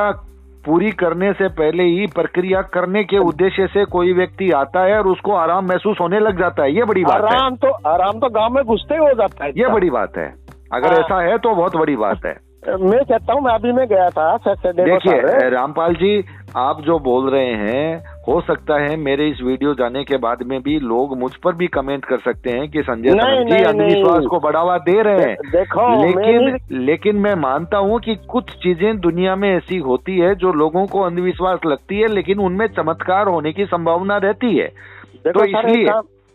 पूरी 0.65 0.91
करने 0.91 1.31
से 1.33 1.47
पहले 1.47 1.83
ही 1.83 2.05
प्रक्रिया 2.07 2.61
करने 2.73 3.03
के 3.03 3.17
उद्देश्य 3.17 3.67
से 3.67 3.85
कोई 3.85 4.13
व्यक्ति 4.13 4.49
आता 4.51 4.83
है 4.85 4.97
और 4.97 5.07
उसको 5.07 5.35
आराम 5.35 5.65
महसूस 5.65 5.97
होने 6.01 6.19
लग 6.19 6.39
जाता 6.39 6.63
है। 6.63 6.75
ये 6.75 6.83
बड़ी 6.83 7.03
बात 7.03 7.15
आराम 7.15 7.29
है। 7.29 7.35
आराम 7.35 7.55
तो 7.55 7.71
आराम 7.89 8.19
तो 8.19 8.29
गाँव 8.29 8.53
में 8.53 8.63
घुसते 8.63 8.93
ही 8.93 8.99
हो 8.99 9.13
जाता 9.13 9.45
है। 9.45 9.51
ये 9.51 9.67
बड़ी 9.67 9.89
बात 9.89 10.17
है। 10.17 10.27
अगर 10.73 10.93
आ, 10.93 10.97
ऐसा 10.97 11.21
है 11.21 11.37
तो 11.37 11.55
बहुत 11.55 11.75
बड़ी 11.75 11.95
बात 11.95 12.25
है। 12.25 12.35
मैं 12.69 13.03
कहता 13.05 13.33
हूँ 13.33 13.41
मैं 13.41 13.53
अभी 13.53 13.71
मैं 13.71 13.87
गया 13.87 14.09
था 14.09 14.25
सैटरडे 14.37 14.83
देखिए 14.83 15.49
रामपाल 15.49 15.93
जी 15.95 16.23
आप 16.57 16.81
जो 16.81 16.97
बोल 16.99 17.29
रहे 17.29 17.53
हैं 17.55 17.97
हो 18.29 18.41
सकता 18.41 18.75
है 18.81 18.97
मेरे 18.97 19.27
इस 19.27 19.41
वीडियो 19.43 19.73
जाने 19.73 20.03
के 20.03 20.17
बाद 20.17 20.43
में 20.43 20.61
भी 20.61 20.79
लोग 20.79 21.17
मुझ 21.17 21.35
पर 21.35 21.55
भी 21.55 21.67
कमेंट 21.67 22.05
कर 22.05 22.17
सकते 22.17 22.49
हैं 22.49 22.69
कि 22.69 22.83
संजय 22.83 23.09
समन 23.09 23.45
जी 23.49 23.63
अंधविश्वास 23.63 24.25
को 24.25 24.39
बढ़ावा 24.39 24.77
दे 24.77 25.01
रहे 25.01 25.13
हैं। 25.13 25.35
दे- 25.35 25.55
देखो, 25.55 26.03
लेकिन 26.03 26.57
लेकिन 26.71 27.15
मैं 27.15 27.35
मानता 27.35 27.77
हूँ 27.77 27.99
कि 27.99 28.15
कुछ 28.15 28.43
चीज़ें 28.43 28.99
दुनिया 28.99 29.35
में 29.35 29.57
ऐसी 29.57 29.77
होती 29.77 30.17
है 30.17 30.35
जो 30.35 30.53
लोगों 30.53 30.85
को 30.85 31.01
अंधविश्वास 31.01 31.59
लगती 31.65 31.99
है 31.99 32.07
लेकिन 32.07 32.39
उनमें 32.39 32.67
चमत्कार 32.67 33.27
होने 33.27 33.53
की 33.53 33.65
संभावना 33.65 34.17
रहती 34.17 34.57
है। 34.57 34.67
देखो 35.15 35.39
तो 35.39 35.45
इसलिए 35.45 35.87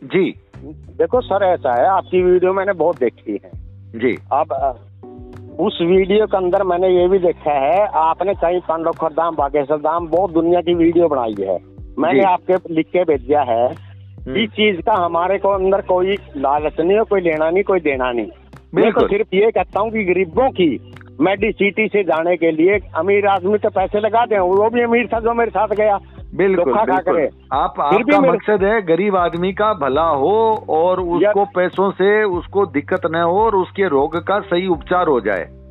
जी। 0.04 0.34
देखो 0.98 1.20
सर 1.20 1.44
ऐसा 1.44 1.80
है 1.80 1.86
आपकी 1.86 2.22
वीडियो 2.22 2.52
मैंने 2.52 2.72
बहुत 2.72 2.96
देखी 3.00 3.40
है। 3.44 3.50
जी। 3.98 4.18
अब 4.32 4.76
उस 5.60 5.78
वीडियो 5.82 6.26
के 6.26 6.36
अंदर 6.36 6.62
मैंने 6.62 6.88
ये 6.88 7.08
भी 7.08 7.18
देखा 7.18 7.52
है 7.52 7.86
आपने 7.86 8.34
कई 8.34 8.60
पांडवखर 8.60 9.08
धाम 9.08 9.36
बागेश्वर 9.36 9.76
धाम 9.76 10.06
बहुत 10.06 10.32
दुनिया 10.32 10.60
की 10.60 10.74
वीडियो 10.74 11.08
बनाई 11.08 11.34
है। 11.40 11.73
मैंने 11.98 12.22
आपके 12.22 12.74
लिख 12.74 12.86
के 12.86 13.04
भेजा 13.04 13.40
है। 13.40 13.66
हम्म, 13.66 14.36
इस 14.36 14.50
चीज़ 14.50 14.80
का 14.80 14.94
हमारे 14.94 15.38
को 15.38 15.48
अंदर 15.48 15.80
कोई 15.80 16.16
लालच 16.36 16.80
नहीं 16.80 16.98
है 16.98 17.04
कोई 17.04 17.20
लेना 17.20 17.50
नहीं 17.50 17.64
कोई 17.64 17.80
देना 17.80 18.12
नहीं। 18.12 18.26
मैं 18.26 18.32
तो 18.72 18.80
बिल्कुल। 18.80 19.08
सिर्फ़ 19.08 19.36
ये 19.36 19.50
कहता 19.50 19.80
हूँ 19.80 19.90
कि 19.90 20.04
गरीबों 20.04 20.50
की 20.50 20.92
मेडिसिटी 21.20 21.88
से 21.88 22.02
जाने 22.02 22.36
के 22.36 22.50
लिए 22.50 22.78
अमीर 22.96 23.26
आदमी 23.26 23.58
तो 23.58 23.70
पैसे 23.70 24.00
लगा 24.00 24.26
दे 24.26 24.38
वो 24.38 24.70
भी 24.70 24.80
अमीर 24.82 25.06
था 25.06 25.20
जो 25.20 25.34
मेरे 25.34 25.50
साथ 25.50 25.68
गया। 25.68 25.98
बिल्कुल 26.34 26.74
बिल्कुल। 26.74 27.28
आप 27.52 27.74
आपका 27.80 28.20
मकसद 28.20 28.64
है 28.64 28.82
गरीब 28.82 29.16
आदमी 29.16 29.52
का 29.52 29.72
भला 29.72 30.06
हो 30.06 30.64
और 30.68 31.00
उसको 31.00 31.44
पैसों 31.44 31.90
से 31.90 32.24
उसको 32.24 32.66
दिक्कत 32.66 33.00
न 33.06 33.14
हो 33.14 33.40
और 33.40 33.54
उसके 33.54 33.88
रोग 33.88 34.16
का 34.26 34.40
सही 34.40 34.66
उपचार 34.66 35.06
हो 35.06 35.20
जाए। 35.20 35.63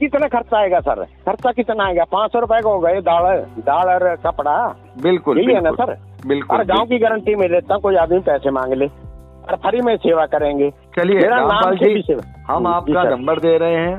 कितना 0.00 0.28
खर्चा 0.28 0.58
आएगा 0.58 0.80
सर? 0.80 1.04
खर्चा 1.26 1.52
कितना 1.52 1.84
आएगा? 1.84 2.04
पाँच 2.12 2.32
सौ 2.32 2.40
रुपए 2.40 2.60
का 2.60 2.70
होगा 2.70 2.92
गए 2.92 3.00
दाल 3.02 3.24
दाल 3.66 3.88
और 3.90 4.14
कपड़ा। 4.16 4.56
बिल्कुल 5.02 5.38
यही 5.38 5.54
है 5.54 5.60
ना 5.60 5.70
सर? 5.72 5.96
बिल्कुल 6.26 6.58
और 6.58 6.64
गाँव 6.66 6.86
की 6.86 6.98
गारंटी 6.98 7.34
में 7.34 7.48
देता 7.50 7.74
हूँ 7.74 7.82
कोई 7.82 7.96
आदमी 7.96 8.18
पैसे 8.20 8.50
मांग 8.50 8.72
ले 8.72 8.86
और 8.86 9.56
फ्री 9.56 9.80
में 9.80 9.96
सेवा 9.98 10.26
करेंगे। 10.26 10.70
चलिए 10.96 11.28
रामपाल 11.28 11.76
जी 11.76 12.16
हम 12.48 12.66
आपका 12.66 13.02
नंबर 13.06 13.40
दे 13.40 13.56
रहे 13.58 13.76
हैं। 13.76 13.94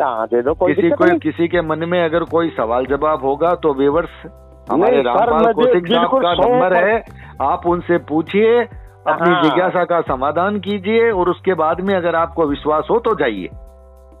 हाँ 0.00 0.26
दे 0.26 0.42
दो 0.42 0.54
कोई 0.54 0.74
किसी 0.74 0.90
को 0.90 1.18
किसी 1.18 1.48
के 1.48 1.60
मन 1.60 1.88
में 1.88 2.02
अगर 2.04 2.24
कोई 2.30 2.50
सवाल 2.56 2.86
जवाब 2.86 3.24
होगा 3.24 3.54
तो 3.54 3.72
व्यूवर्स 3.74 4.10
हमारे 4.70 5.02
रामपाल 5.02 5.52
कौशिक 5.52 5.86
साहब 5.86 6.18
का 6.22 6.32
नंबर 6.34 6.76
है। 6.78 7.02
आप 7.42 7.66
उनसे 7.66 7.98
पूछिए 8.08 8.60
अपनी 8.60 9.30
हाँ। 9.30 9.42
जिज्ञासा 9.42 9.84
का 9.84 10.00
समाधान 10.06 10.58
कीजिए 10.60 11.10
और 11.10 11.28
उसके 11.30 11.54
बाद 11.54 11.80
में 11.80 11.94
अगर 11.94 12.16
आपको 12.16 12.46
विश्वास 12.46 12.88
हो 12.90 12.98
तो 12.98 13.14
जाइए। 13.14 13.48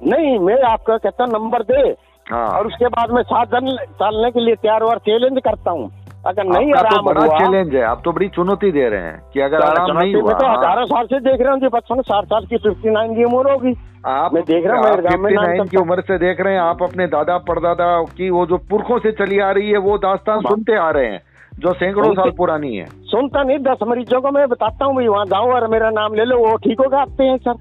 नहीं 0.02 0.38
मैं 0.38 0.60
आपका 0.64 0.96
कहता 0.98 1.26
नंबर 1.28 1.62
दे। 1.64 1.88
हाँ। 2.26 2.46
और 2.48 2.66
उसके 2.66 2.86
बाद 2.88 3.10
में 3.10 3.22
सात 3.22 3.48
दिन 3.50 3.76
चलने 3.94 4.30
के 4.30 4.40
लिए 4.40 4.54
तैयार 4.56 4.80
और 4.82 4.98
चैलेंज 5.00 5.40
करता 5.44 5.70
हूँ। 5.70 5.90
अगर 6.26 6.44
नहीं 6.44 6.72
आपका 6.72 6.96
तो 6.96 7.02
बड़ा 7.02 7.26
चैलेंज 7.28 7.74
है। 7.74 7.82
आप 7.82 8.00
तो 8.04 8.12
बड़ी 8.12 8.28
चुनौती 8.28 8.70
दे 8.72 8.88
रहे 8.88 9.02
हैं 9.02 9.20
कि 9.32 9.40
अगर 9.40 9.62
आराम 9.62 9.98
नहीं 9.98 10.14
मैं 10.14 10.20
हुआ 10.22 10.32
तो 10.32 10.46
हाँ, 10.46 10.56
हज़ारों 10.56 10.84
साल 10.86 11.06
से 11.06 11.20
देख 11.20 11.40
रहा 11.40 11.52
हूँ 11.52 11.60
जी 11.60 11.68
बचपन 11.68 12.02
साठ 12.02 12.24
साल 12.24 12.46
की 12.46 12.56
फिफ्टी 12.58 12.90
नाइन 12.90 13.14
की 13.14 13.24
उम्र 13.24 13.52
होगी। 13.52 13.74
आप 14.06 14.34
मैं 14.34 14.42
देख 14.44 14.66
रहा 14.66 14.76
हूँ, 14.78 14.96
में 15.18 15.30
नाम 15.32 15.44
59 15.46 15.70
की 15.70 15.76
उम्र 15.76 16.00
से 16.00 16.18
देख 16.18 16.40
रहे 16.40 16.54
हैं 16.54 16.60
आप 16.60 16.82
अपने 16.82 17.06
दादा 17.06 17.38
परदादा 17.48 17.86
की 18.16 18.30
वो 18.30 18.44
जो 18.46 18.56
पुरखों 18.70 18.98
से 18.98 19.12
चली 19.14 19.38
आ 19.38 19.50
रही 19.50 19.70
है 19.70 19.78
वो 19.78 19.96
दास्तान 19.98 20.36
हाँ। 20.36 20.50
सुनते 20.50 20.76
आ 20.76 20.90
रहे 20.90 21.06
हैं 21.06 21.20
जो 21.52 21.72
सैकड़ों 21.74 22.12
साल 22.14 22.30
पुरानी 22.36 22.76
है। 22.76 22.86
सुनता 23.06 23.42
नहीं 23.42 23.58
दस 23.60 23.78
मरीजों 23.88 24.20
को 24.20 24.30
मैं 24.30 24.46
बताता 24.48 24.84
हूँ 24.84 24.94
भाई 24.94 25.06
वहाँ 25.06 25.24
जाओ 25.26 25.50
और 25.52 25.66
मेरा 25.68 25.90
नाम 25.92 26.14
ले 26.14 26.24
लो 26.24 26.38
वो 26.38 26.56
ठीक 26.58 26.80
होगा 26.80 27.00
आते 27.00 27.24
हैं 27.24 27.36
सर। 27.38 27.54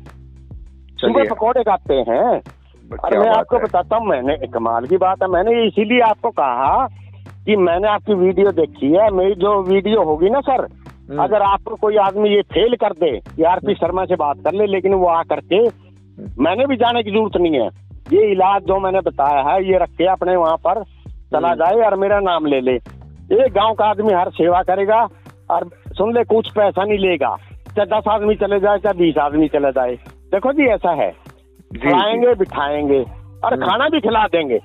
सुबह 0.98 1.26
पकौड़े 1.30 1.64
खाते 1.64 1.94
हैं। 2.10 2.42
और 2.96 3.18
मैं 3.18 3.30
आपको 3.30 3.58
बताता 3.60 3.96
हूँ 3.96 4.08
मैंने 4.08 4.36
कमाल 4.48 4.86
की 4.86 4.98
बात 4.98 5.24
है। 5.24 5.28
मैंने 5.30 5.64
इसीलिए 5.66 6.00
आपको 6.02 6.30
कहा 6.32 6.88
कि 7.46 7.56
मैंने 7.58 7.88
आपकी 7.88 8.14
वीडियो 8.16 8.52
देखी 8.54 8.92
है। 8.94 9.10
मेरी 9.14 9.36
जो 9.36 9.62
वीडियो 9.64 10.04
होगी 10.04 10.30
ना 10.30 10.40
सर 10.42 10.62
हम्म। 10.62 11.24
अगर 11.24 11.42
आपको 11.42 11.76
कोई 11.82 11.98
आदमी 11.98 12.30
ये 12.30 12.42
फेल 12.54 12.76
कर 12.76 12.94
दे 12.96 13.12
कि 13.28 13.44
आरपी 13.46 13.74
शर्मा 13.76 14.06
से 14.06 14.16
बात 14.16 14.38
कर 14.46 14.54
ले 14.54 14.66
लेकिन 14.68 14.94
वो 14.94 15.08
आ 15.08 15.22
करके 15.24 15.62
मैंने 16.40 16.66
भी 16.66 16.76
जाने 16.78 17.04
की 17.04 17.12
ज़रूरत 17.12 17.38
नहीं 17.38 17.54
है। 17.54 17.68
ये 18.14 18.32
इलाज 18.32 18.64
जो 18.64 18.80
मैंने 18.80 19.00
बताया 19.02 19.42
है 19.50 19.64
ये 19.66 19.78
रख 19.78 19.90
के 19.98 20.06
अपने 20.08 20.36
वहाँ 20.36 20.58
पर 20.58 20.84
चला 20.84 21.48
हम्म। 21.48 21.58
जाए 21.58 21.86
और 21.86 21.96
मेरा 22.00 22.20
नाम 22.22 22.46
ले 22.46 22.62
ले। 22.62 22.76
एक 23.36 23.54
गाँव 23.54 23.74
का 23.74 23.86
आदमी 23.86 24.14
हर 24.14 24.30
सेवा 24.32 24.62
करेगा 24.64 25.08
और 25.52 25.70
सुन 25.98 26.14
ले 26.14 26.24
कुछ 26.26 26.52
पैसा 26.52 26.84
नहीं 26.84 27.00
लेगा। 27.00 27.36
चाहे 27.76 27.86
दस 27.88 28.08
आदमी 28.10 28.36
चले 28.36 28.60
जाए 28.60 28.78
चाहे 28.78 28.98
बीस 28.98 29.18
आदमी 29.18 29.48
चले 29.48 29.72
जाए। 29.72 29.98
देखो 30.32 30.52
जी 30.54 30.68
ऐसा 30.68 30.92
है। 30.92 31.10
खिलाएँगे 31.82 32.34
बिठाएँगे 32.34 33.02
और 33.46 33.54
हम्म। 33.54 33.66
खाना 33.66 33.88
भी 33.90 34.00
खिला 34.00 34.26
देंगे। 34.28 34.60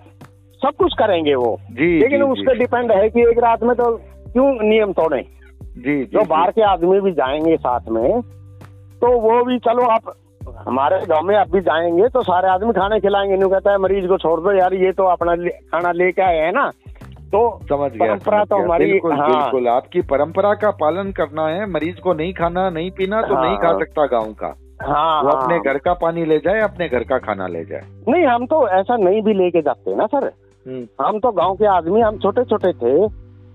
सब 0.62 0.75
कुछ 0.78 0.92
करेंगे 0.99 1.35
वो। 1.35 1.57
जी 1.73 1.99
लेकिन 1.99 2.25
जी, 2.25 2.31
उस 2.33 2.42
पर 2.47 2.59
डिपेंड 2.59 2.92
है 2.92 3.09
कि 3.09 3.21
एक 3.21 3.38
रात 3.38 3.62
में 3.62 3.75
तो 3.76 3.97
क्यों 4.33 4.69
नियम 4.69 4.92
तोड़े? 4.92 5.23
जी 5.78 6.04
जी। 6.04 6.25
बाहर 6.28 6.50
के 6.50 6.62
आदमी 6.62 7.00
भी 7.00 7.12
जाएँगे 7.12 7.57
साथ 7.57 7.88
में 7.90 8.21
तो 9.02 9.19
वो 9.21 9.45
भी 9.45 9.59
चलो 9.59 9.83
आप 9.83 10.12
हमारे 10.69 10.99
गाँव 11.07 11.23
में 11.23 11.37
आप 11.37 11.50
भी 11.50 11.61
जाएँगे 11.61 12.09
तो 12.09 12.23
सारे 12.23 12.49
आदमी 12.49 12.73
खाने 12.73 13.00
खिलाएँगे। 13.00 13.37
नहीं 13.37 13.50
कहता 13.50 13.71
है 13.71 13.78
मरीज़ 13.78 14.07
को 14.07 14.19
छोड़ 14.19 14.40
दो 14.40 14.52
यार 14.52 14.75
ये 14.75 14.92
तो 14.92 15.04
अपना 15.04 15.35
ले, 15.35 15.50
खाना 15.50 15.92
लेके 15.92 16.23
आए 16.23 16.38
हैं 16.38 16.52
ना। 16.52 16.71
तो 17.33 17.61
समझ 17.62 17.90
गया 17.92 18.07
परंपरा 18.07 18.45
तो 18.45 18.62
हमारी 18.62 18.87
बिल्कुल 18.92 19.12
हाँ। 19.12 19.28
बिल्कुल। 19.28 19.69
आपकी 19.69 20.00
परंपरा 20.00 20.54
का 20.54 20.71
पालन 20.71 21.12
करना 21.12 21.47
है। 21.49 21.66
मरीज़ 21.71 22.00
को 22.00 22.14
नहीं 22.14 22.33
खाना 22.33 22.71
नहीं 22.71 22.90
पीना 22.90 23.23
तो 23.23 23.35
हाँ। 23.35 23.45
नहीं 23.47 23.57
खा। 23.57 23.73
सकता 23.78 24.07
गाँव 24.07 24.33
का। 24.33 24.54
हाँ 24.82 25.22
वो 25.22 25.28
अपने 25.28 25.54
हाँ। 25.54 25.62
घर 25.64 25.78
का 25.78 25.92
पानी 25.92 26.24
ले 26.24 26.38
जाए 26.38 26.60
अपने 26.60 26.88
घर 26.88 27.04
का 27.04 27.18
खाना 27.18 27.46
ले 27.46 27.64
जाए। 27.64 27.82
नहीं 28.08 28.26
हम 28.26 28.46
तो 28.46 28.68
ऐसा 28.68 28.96
नहीं 28.96 29.22
भी 29.22 29.34
लेके 29.34 29.62
जाते 29.62 29.96
ना 29.96 30.06
सर। 30.06 30.24
हम्म, 30.66 31.06
हम 31.06 31.18
तो 31.18 31.32
गाँव 31.32 31.54
के 31.54 31.66
आदमी 31.66 32.00
हम 32.00 32.18
छोटे 32.18 32.44
छोटे 32.44 32.72
थे। 32.72 33.08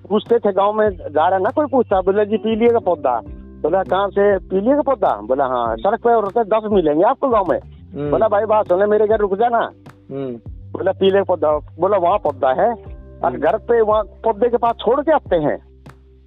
पूछते 0.10 0.40
थे 0.40 0.52
गाँव 0.52 0.74
में 0.74 0.90
जा 0.90 1.28
रहे 1.28 1.40
ना 1.40 1.50
कोई 1.50 1.66
पूछता 1.66 2.02
बोले 2.02 2.26
जी 2.26 2.38
पीलिए 2.38 2.70
का 2.70 2.80
पौधा? 2.80 3.22
बोला 3.62 3.84
कहाँ 3.84 4.10
से? 4.10 4.38
पीलिए 4.38 4.76
का 4.76 4.82
पौधा? 4.82 5.22
बोला 5.22 5.46
हाँ 5.46 5.76
सड़क 5.76 6.00
पे 6.04 6.14
और 6.14 6.28
दस 6.38 6.70
मिलेंगे 6.72 7.04
आपको 7.04 7.30
गाँव 7.30 7.46
में। 7.50 7.60
हम्म, 7.60 8.12
बोला 8.12 8.28
भाई 8.28 8.46
बात 8.46 8.68
सुने 8.68 8.86
मेरे 8.86 9.08
घर 9.08 9.20
रुक 9.20 9.36
जाना। 9.36 9.72
हम्म, 10.12 10.36
बोला 10.72 10.92
पीले 10.92 11.18
का 11.18 11.24
पौधा 11.24 11.58
बोला 11.80 11.98
वहाँ 11.98 12.18
पौधा 12.18 12.54
है। 12.62 12.98
और। 13.24 13.38
घर 13.38 13.58
पे 13.58 13.82
वहाँ 13.82 14.04
पौधे 14.04 14.50
के 14.50 14.58
पास 14.58 14.76
छोड़ 14.76 15.02
के 15.02 15.12
आते 15.12 15.36
हैं। 15.36 15.58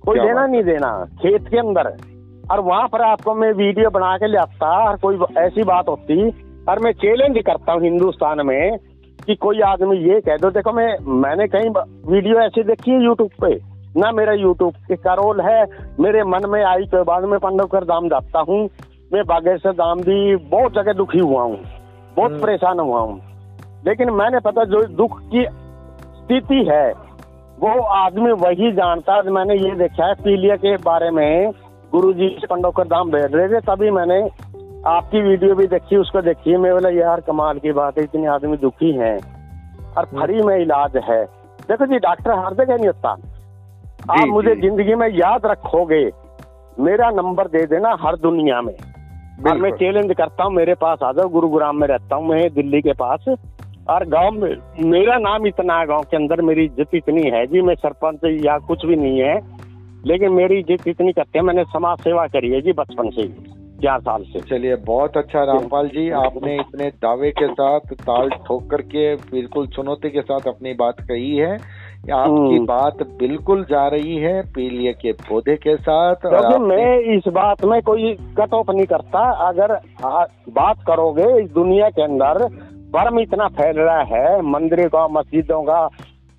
कोई 0.04 0.18
लेना 0.18 0.46
नहीं 0.46 0.62
देना 0.62 1.04
खेत 1.04 1.48
के 1.48 1.58
अंदर। 1.58 1.96
और 2.50 2.60
वहाँ 2.60 2.86
पर 2.88 3.02
आपको 3.02 3.34
मैं 3.34 3.52
वीडियो 3.54 3.90
बना 3.90 4.16
के 4.18 4.26
ले 4.26 4.38
आता 4.38 4.68
और 4.84 4.96
कोई 4.98 5.18
ऐसी 5.38 5.62
बात 5.64 5.88
होती 5.88 6.30
और 6.68 6.78
मैं 6.78 6.92
चैलेंज 6.94 7.38
करता 7.46 7.72
हूँ 7.72 7.82
हिंदुस्तान 7.82 8.46
में 8.46 8.78
कि 9.18 9.34
कोई 9.36 9.60
आदमी 9.62 9.96
ये 10.00 10.20
कह 10.20 10.36
दो 10.36 10.50
देखो 10.50 10.72
मैं 10.72 10.88
मैंने 11.20 11.46
कहीं 11.48 11.70
वीडियो 12.06 12.40
ऐसी 12.40 12.62
देखी 12.64 12.90
है 12.90 13.02
यूट्यूब 13.04 13.30
पे 13.40 13.54
ना 13.96 14.10
मेरा 14.12 14.32
यूट्यूब 14.34 14.96
का 15.04 15.14
रोल 15.14 15.40
है 15.40 15.64
मेरे 16.00 16.22
मन 16.26 16.48
में 16.50 16.62
आई 16.64 16.86
के 16.86 17.02
बाद 17.04 17.24
में 17.24 17.38
पंडवकर 17.38 17.84
धाम 17.86 18.08
जाता 18.08 18.40
हूँ 18.48 18.58
मैं 19.12 19.24
बागेश्वर 19.26 19.72
धाम 19.74 20.00
भी 20.02 20.36
बहुत 20.48 20.74
जगह 20.74 20.92
दुखी 20.94 21.18
हुआ 21.20 21.42
हूँ 21.42 21.58
बहुत 22.16 22.30
हम्म। 22.30 22.42
परेशान 22.42 22.80
हुआ 22.80 23.00
हूँ 23.00 23.20
लेकिन 23.84 24.10
मैंने 24.14 24.40
पता 24.40 24.64
जो 24.66 24.82
दुख 24.96 25.18
की 25.26 25.44
स्थिति 26.16 26.64
है 26.66 26.90
वो 27.58 27.80
आदमी 27.94 28.32
वही 28.40 28.70
जानता 28.74 29.22
मैंने 29.30 29.54
ये 29.58 29.74
देखा 29.78 30.06
है 30.06 30.14
पीलिया 30.20 30.56
के 30.58 30.76
बारे 30.82 31.10
में 31.10 31.52
गुरु 31.92 32.12
जी 32.12 32.28
पंडोकर 32.50 32.84
धाम 32.88 33.10
बैठ 33.10 33.34
रहे 33.34 33.48
थे 33.48 33.60
तभी 33.62 33.90
मैंने 33.90 34.20
आपकी 34.88 35.20
वीडियो 35.22 35.54
भी 35.54 35.66
देखी 35.66 35.96
उसको 35.96 36.20
देखी। 36.22 36.56
मैं 36.56 36.72
बोला 36.72 36.88
यार 36.90 37.20
कमाल 37.20 37.58
की 37.58 37.72
बात 37.72 37.98
है 37.98 38.04
इतने 38.04 38.26
आदमी 38.28 38.56
दुखी 38.58 38.90
हैं 38.94 39.16
और 39.96 40.04
फ्री 40.06 40.42
में 40.42 40.56
इलाज 40.56 40.96
है। 41.04 41.24
देखो 41.68 41.86
जी 41.86 41.98
डॉक्टर 42.00 42.38
हर 42.38 42.54
जगह 42.54 42.76
नहीं 42.76 42.86
होता। 42.86 43.10
आप 44.12 44.26
मुझे 44.28 44.54
ज़िंदगी 44.56 44.94
में 44.94 45.08
याद 45.10 45.46
रखोगे 45.46 46.04
मेरा 46.80 47.10
नंबर 47.12 47.48
दे 47.48 47.64
देना 47.66 47.96
हर 48.00 48.16
दुनिया 48.18 48.60
में। 48.62 48.74
और 49.42 49.58
मैं 49.58 49.70
चैलेंज 49.72 50.12
करता 50.16 50.44
हूँ 50.44 50.52
मेरे 50.54 50.74
पास 50.76 51.02
आ 51.02 51.12
जाओ 51.12 51.28
गुरुग्राम 51.30 51.76
में 51.76 51.86
रहता 51.88 52.16
हूँ 52.16 52.28
मैं 52.28 52.48
दिल्ली 52.54 52.80
के 52.82 52.92
पास। 52.94 53.24
और 53.90 54.04
गाँव 54.08 54.30
में 54.32 54.56
मेरा 54.90 55.16
नाम 55.18 55.46
इतना 55.46 55.78
है 55.78 55.86
गाँव 55.86 56.02
के 56.02 56.16
अंदर 56.16 56.42
मेरी 56.42 56.64
इज़्ज़त 56.64 56.94
इतनी 56.94 57.22
है 57.30 57.46
जी 57.46 57.60
मैं 57.62 57.74
सरपंच 57.76 58.24
या 58.44 58.58
कुछ 58.66 58.86
भी 58.86 58.96
नहीं 58.96 59.20
है। 59.20 59.38
लेकिन 60.06 60.32
मेरी 60.32 60.58
इज़्ज़त 60.58 60.88
इतनी 60.88 61.12
करते 61.12 61.38
हैं 61.38 61.46
मैंने 61.46 61.64
समाज 61.64 61.98
सेवा 61.98 62.26
करी 62.26 62.50
है 62.50 62.60
जी 62.60 62.72
बचपन 62.72 63.10
से 63.10 63.22
ही 63.22 63.28
चार 63.82 64.00
साल 64.00 64.22
से। 64.22 64.40
चलिए 64.40 64.76
बहुत 64.76 65.16
अच्छा 65.16 65.44
रामपाल 65.44 65.88
जी 65.88 66.10
आपने 66.10 66.54
इतने 66.54 66.88
दावे 66.88 67.30
के 67.30 67.48
साथ 67.48 67.80
ताल 67.80 68.30
ठोक 68.30 68.70
करके 68.70 69.14
बिल्कुल 69.14 69.66
चुनौती 69.66 70.10
के 70.10 70.20
साथ 70.20 70.40
अपनी 70.48 70.72
बात 70.72 71.00
कही 71.00 71.36
है। 71.36 71.54
आपकी 72.12 72.56
हम्म। 72.56 72.66
बात 72.66 73.02
बिल्कुल 73.02 73.64
जा 73.64 73.88
रही 73.88 74.16
है 74.16 74.42
पीलिया 74.42 74.92
के 74.92 75.12
पौधे 75.12 75.56
के 75.56 75.76
साथ 75.76 76.14
और 76.26 76.34
आपने- 76.34 76.60
मैं 76.60 76.98
इस 76.98 77.22
बात 77.28 77.64
में 77.64 77.82
कोई 77.82 78.14
कट 78.14 78.54
ऑफ़ 78.54 78.72
नहीं 78.72 78.86
करता। 78.86 79.30
अगर 79.48 79.72
बात 80.48 80.76
करोगे 80.86 81.42
इस 81.42 81.50
दुनिया 81.52 81.90
के 81.90 82.02
अंदर 82.02 82.48
धर्म 82.72 83.20
इतना 83.20 83.48
फैल 83.48 83.76
रहा 83.76 84.02
है 84.02 84.42
मंदिरों 84.42 84.88
का 84.88 85.08
मस्जिदों 85.08 85.62
का 85.62 85.88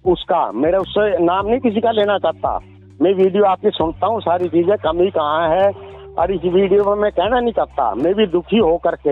उसका 0.05 0.51
मेरे 0.51 0.77
उससे 0.77 1.23
नाम 1.23 1.47
नहीं 1.47 1.59
किसी 1.59 1.81
का 1.81 1.91
लेना 1.91 2.17
चाहता। 2.17 2.59
मैं 3.01 3.13
वीडियो 3.13 3.43
आपकी 3.45 3.69
सुनता 3.69 4.07
हूँ, 4.07 4.19
सारी 4.21 4.47
चीज़ें, 4.49 4.77
कमी 4.77 5.09
कहाँ 5.09 5.47
है? 5.49 5.71
और 6.13 6.31
इस 6.31 6.43
वीडियो 6.45 6.83
में 6.85 7.01
मैं 7.01 7.11
कहना 7.11 7.39
नहीं 7.39 7.53
चाहता। 7.53 7.93
मैं 7.95 8.13
भी 8.15 8.25
दुखी 8.27 8.57
हो 8.57 8.77
करके 8.77 9.09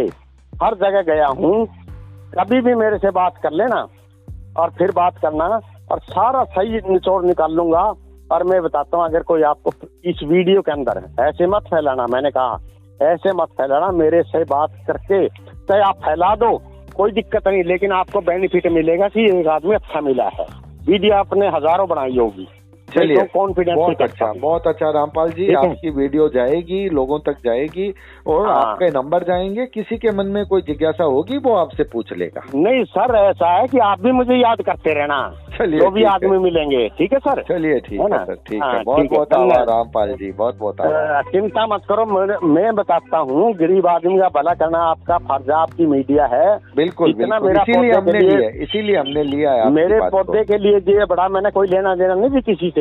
हर 0.63 0.75
जगह 0.75 1.01
गया 1.01 1.27
हूँ। 1.27 1.65
कभी 2.34 2.62
भी 2.62 2.74
मेरे 2.75 2.98
से 2.98 3.12
बात 3.12 3.38
कर 3.38 3.51
लेना 3.51 3.88
और 4.58 4.69
फिर 4.69 4.91
बात 4.91 5.17
करना 5.17 5.46
और 5.91 6.00
सारा 6.00 6.43
सही 6.43 6.81
निचोड़ 6.89 7.24
निकाल 7.25 7.51
लूँगा। 7.51 7.81
और 8.31 8.43
मैं 8.43 8.62
बताता 8.62 8.98
हूँ, 8.98 9.05
अगर 9.05 9.24
कोई 9.24 9.41
आपको 9.41 9.72
इस 10.05 10.19
वीडियो 10.24 10.62
के 10.62 10.72
अंदर 10.72 11.01
ऐसे 11.19 11.48
मत 11.48 11.63
फैलाना, 11.63 12.05
मैंने 12.08 12.31
कहा, 12.31 12.60
ऐसे 13.01 13.34
मत 13.34 13.48
फैलाना, 13.58 13.91
मेरे 13.91 14.22
से 14.24 14.43
बात 14.43 14.75
करके 14.88 15.27
चाहे 15.27 15.81
आप 15.81 15.96
फैला 15.96 16.36
दो, 16.36 16.51
कोई 16.96 17.12
दिक्कत 17.12 17.48
नहीं। 17.48 17.63
लेकिन 17.63 17.91
आपको 17.91 18.22
बेनिफिट 18.22 18.67
मिलेगा 18.67 19.08
कि 19.08 19.25
एक 19.39 19.48
आदमी 19.48 19.75
अच्छा 19.75 20.01
मिला 20.01 20.29
है। 20.39 20.46
वीडियो 20.86 21.15
आपने 21.15 21.48
हज़ारों 21.48 21.88
बनाई 21.89 22.17
होगी। 22.17 22.48
चलिए 22.89 23.24
कॉन्फिडेंस 23.34 23.77
बहुत 23.77 24.01
अच्छा 24.01 24.31
बहुत 24.39 24.67
अच्छा 24.67 24.89
रामपाल 24.89 25.29
जी 25.31 25.53
आपकी 25.55 25.89
वीडियो 25.91 26.27
जाएगी 26.29 26.88
लोगों 26.89 27.19
तक 27.19 27.38
जाएगी 27.46 27.89
और 28.27 28.48
हाँ। 28.48 28.55
आपके 28.58 28.89
नंबर 28.91 29.24
जाएँगे 29.24 29.65
किसी 29.65 29.98
के 29.98 30.12
मन 30.12 30.27
में 30.27 30.46
कोई 30.46 30.62
जिज्ञासा 30.62 31.03
होगी 31.05 31.38
वो 31.38 31.55
आपसे 31.55 31.84
पूछ 31.91 32.13
लेगा। 32.17 32.41
नहीं 32.55 32.84
सर 32.89 33.15
ऐसा 33.19 33.51
है 33.51 33.67
कि 33.67 33.79
आप 33.84 34.01
भी 34.01 34.12
मुझे 34.12 34.36
याद 34.36 34.62
करते 34.62 34.93
रहना। 34.93 35.19
चलिए 35.58 35.79
तो 35.79 35.89
भी 35.91 36.03
आदमी 36.05 36.38
मिलेंगे 36.39 36.88
ठीक 36.98 37.13
है 37.13 37.19
सर? 37.19 37.41
चलिए 37.43 37.79
ठीक 37.79 38.00
है 38.01 38.24
सर 38.25 38.36
ठीक 38.48 38.62
है 38.63 38.69
हाँ, 38.69 38.84
बहुत 38.84 39.08
बहुत 39.12 39.34
आभार 39.34 39.65
रामपाल 39.67 40.13
जी 40.13 40.31
बहुत 40.34 40.58
बहुत 40.60 40.75
चिंता 41.31 41.65
मत 41.67 41.81
करो 41.89 42.05
मैं 42.50 42.74
बताता 42.75 43.17
हूँ 43.29 43.51
गरीब 43.55 43.88
आदमी 43.88 44.17
का 44.19 44.27
भला 44.36 44.53
करना 44.53 44.79
आपका 44.89 45.17
फ़र्ज़ 45.19 45.51
आपकी 45.53 45.86
मीडिया 45.86 46.25
है। 46.25 46.55
बिल्कुल 46.75 47.10
इसीलिए 47.10 47.91
हमने 47.91 48.19
लिया 48.19 48.50
इसीलिए 48.63 48.96
हमने 48.98 49.24
लिया 49.25 49.51
है 49.53 49.69
मेरे 49.72 50.00
पौधे 50.10 50.43
के। 50.43 50.58
लिए 50.60 51.05
बड़ा 51.05 51.27
मैंने 51.29 51.50
कोई 51.51 51.67
लेना 51.67 51.93
देना 51.96 52.13
नहीं 52.15 52.41
किसी 52.41 52.69
से। 52.69 52.78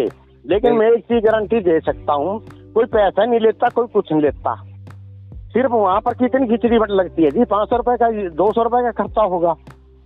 लेकिन 0.48 0.72
मैं 0.72 0.90
एक 0.90 1.04
चीज़ 1.04 1.24
गारंटी 1.24 1.60
दे 1.60 1.78
सकता 1.80 2.12
हूँ 2.12 2.38
कोई 2.74 2.84
पैसा 2.84 3.24
नहीं 3.24 3.40
लेता 3.40 3.68
कोई 3.68 3.86
कुछ 3.86 4.12
नहीं 4.12 4.22
लेता। 4.22 4.54
सिर्फ़ 5.52 5.72
वहाँ 5.72 6.00
पर 6.00 6.14
कितनी 6.14 6.46
खिचड़ी 6.46 6.78
बट 6.78 6.90
लगती 6.90 7.22
है 7.22 7.30
जी? 7.30 7.44
पाँच 7.44 7.68
सौ 7.68 7.76
रुपए 7.76 7.96
का 7.96 8.10
दो 8.28 8.52
सौ 8.52 8.62
रुपए 8.62 8.82
का 8.82 8.90
खर्चा 9.02 9.22
होगा। 9.22 9.54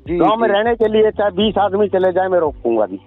गाँव 0.07 0.37
में 0.37 0.49
रहने 0.49 0.75
के 0.75 0.89
लिए 0.89 1.11
चाहे 1.11 1.31
बीस 1.31 1.59
आदमी 1.59 1.89
चले 1.89 2.13
जाए 2.13 2.29
मैं 2.29 2.39
रोकूँगा 2.39 2.87
जी। 2.87 3.01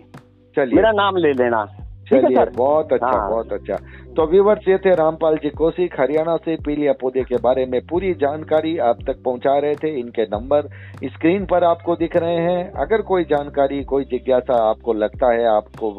चलिए। 0.55 0.75
मेरा 0.75 0.91
नाम 0.91 1.17
ले 1.17 1.33
लेना। 1.33 1.65
चलिए 2.11 2.45
बहुत 2.57 2.93
अच्छा 2.93 3.07
हाँ। 3.07 3.29
बहुत 3.29 3.53
अच्छा। 3.53 3.75
तो 4.15 4.25
व्यूवर्स 4.27 4.67
ये 4.67 4.77
थे 4.77 4.93
रामपाल 4.95 5.35
जी 5.35 5.49
कोसिक 5.49 5.99
हरियाणा 5.99 6.35
से 6.37 6.55
पीलिया 6.55 6.93
पौधे 6.93 7.23
के 7.23 7.35
बारे 7.35 7.65
में 7.65 7.79
पूरी 7.87 8.13
जानकारी 8.13 8.77
आप 8.77 8.97
तक 9.07 9.21
पहुँचा 9.25 9.57
रहे 9.59 9.75
थे। 9.75 9.89
इनके 9.99 10.23
नंबर 10.23 10.67
स्क्रीन 11.05 11.45
पर 11.45 11.63
आपको 11.63 11.95
दिख 11.95 12.15
रहे 12.17 12.35
हैं। 12.35 12.71
अगर 12.73 13.01
कोई 13.01 13.23
जानकारी 13.23 13.83
कोई 13.83 14.03
जिज्ञासा 14.03 14.69
आपको 14.69 14.93
लगता 14.93 15.33
है 15.33 15.47
आपको 15.47 15.91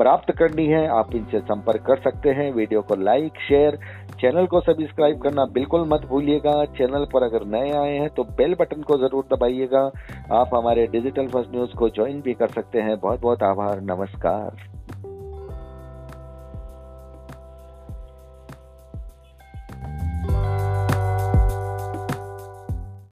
प्राप्त 0.00 0.30
करनी 0.32 0.66
है, 0.66 0.86
आप 0.88 1.14
इनसे 1.14 1.38
संपर्क 1.40 1.82
कर 1.86 1.98
सकते 2.00 2.30
हैं। 2.30 2.50
वीडियो 2.52 2.80
को 2.82 2.94
लाइक, 2.96 3.40
शेयर, 3.48 3.78
चैनल 4.20 4.46
को 4.46 4.60
सब्सक्राइब 4.60 5.20
करना 5.22 5.44
बिल्कुल 5.52 5.86
मत 5.88 6.06
भूलिएगा। 6.08 6.64
चैनल 6.78 7.04
पर 7.12 7.22
अगर 7.22 7.44
नए 7.46 7.70
आए 7.72 7.98
हैं 7.98 8.08
तो 8.08 8.24
बेल 8.38 8.54
बटन 8.60 8.82
को 8.82 8.96
ज़रूर 8.98 9.24
दबाइएगा। 9.34 9.84
आप 10.32 10.54
हमारे 10.54 10.86
डिजिटल 10.86 11.26
फ़र्स्ट 11.26 11.54
न्यूज़ 11.54 11.76
को 11.76 11.88
ज्वाइन 11.90 12.20
भी 12.20 12.34
कर 12.34 12.48
सकते 12.50 12.80
हैं। 12.80 12.98
बहुत 13.00 13.20
बहुत 13.20 13.42
आभार, 13.42 13.80
नमस्कार। 13.82 14.79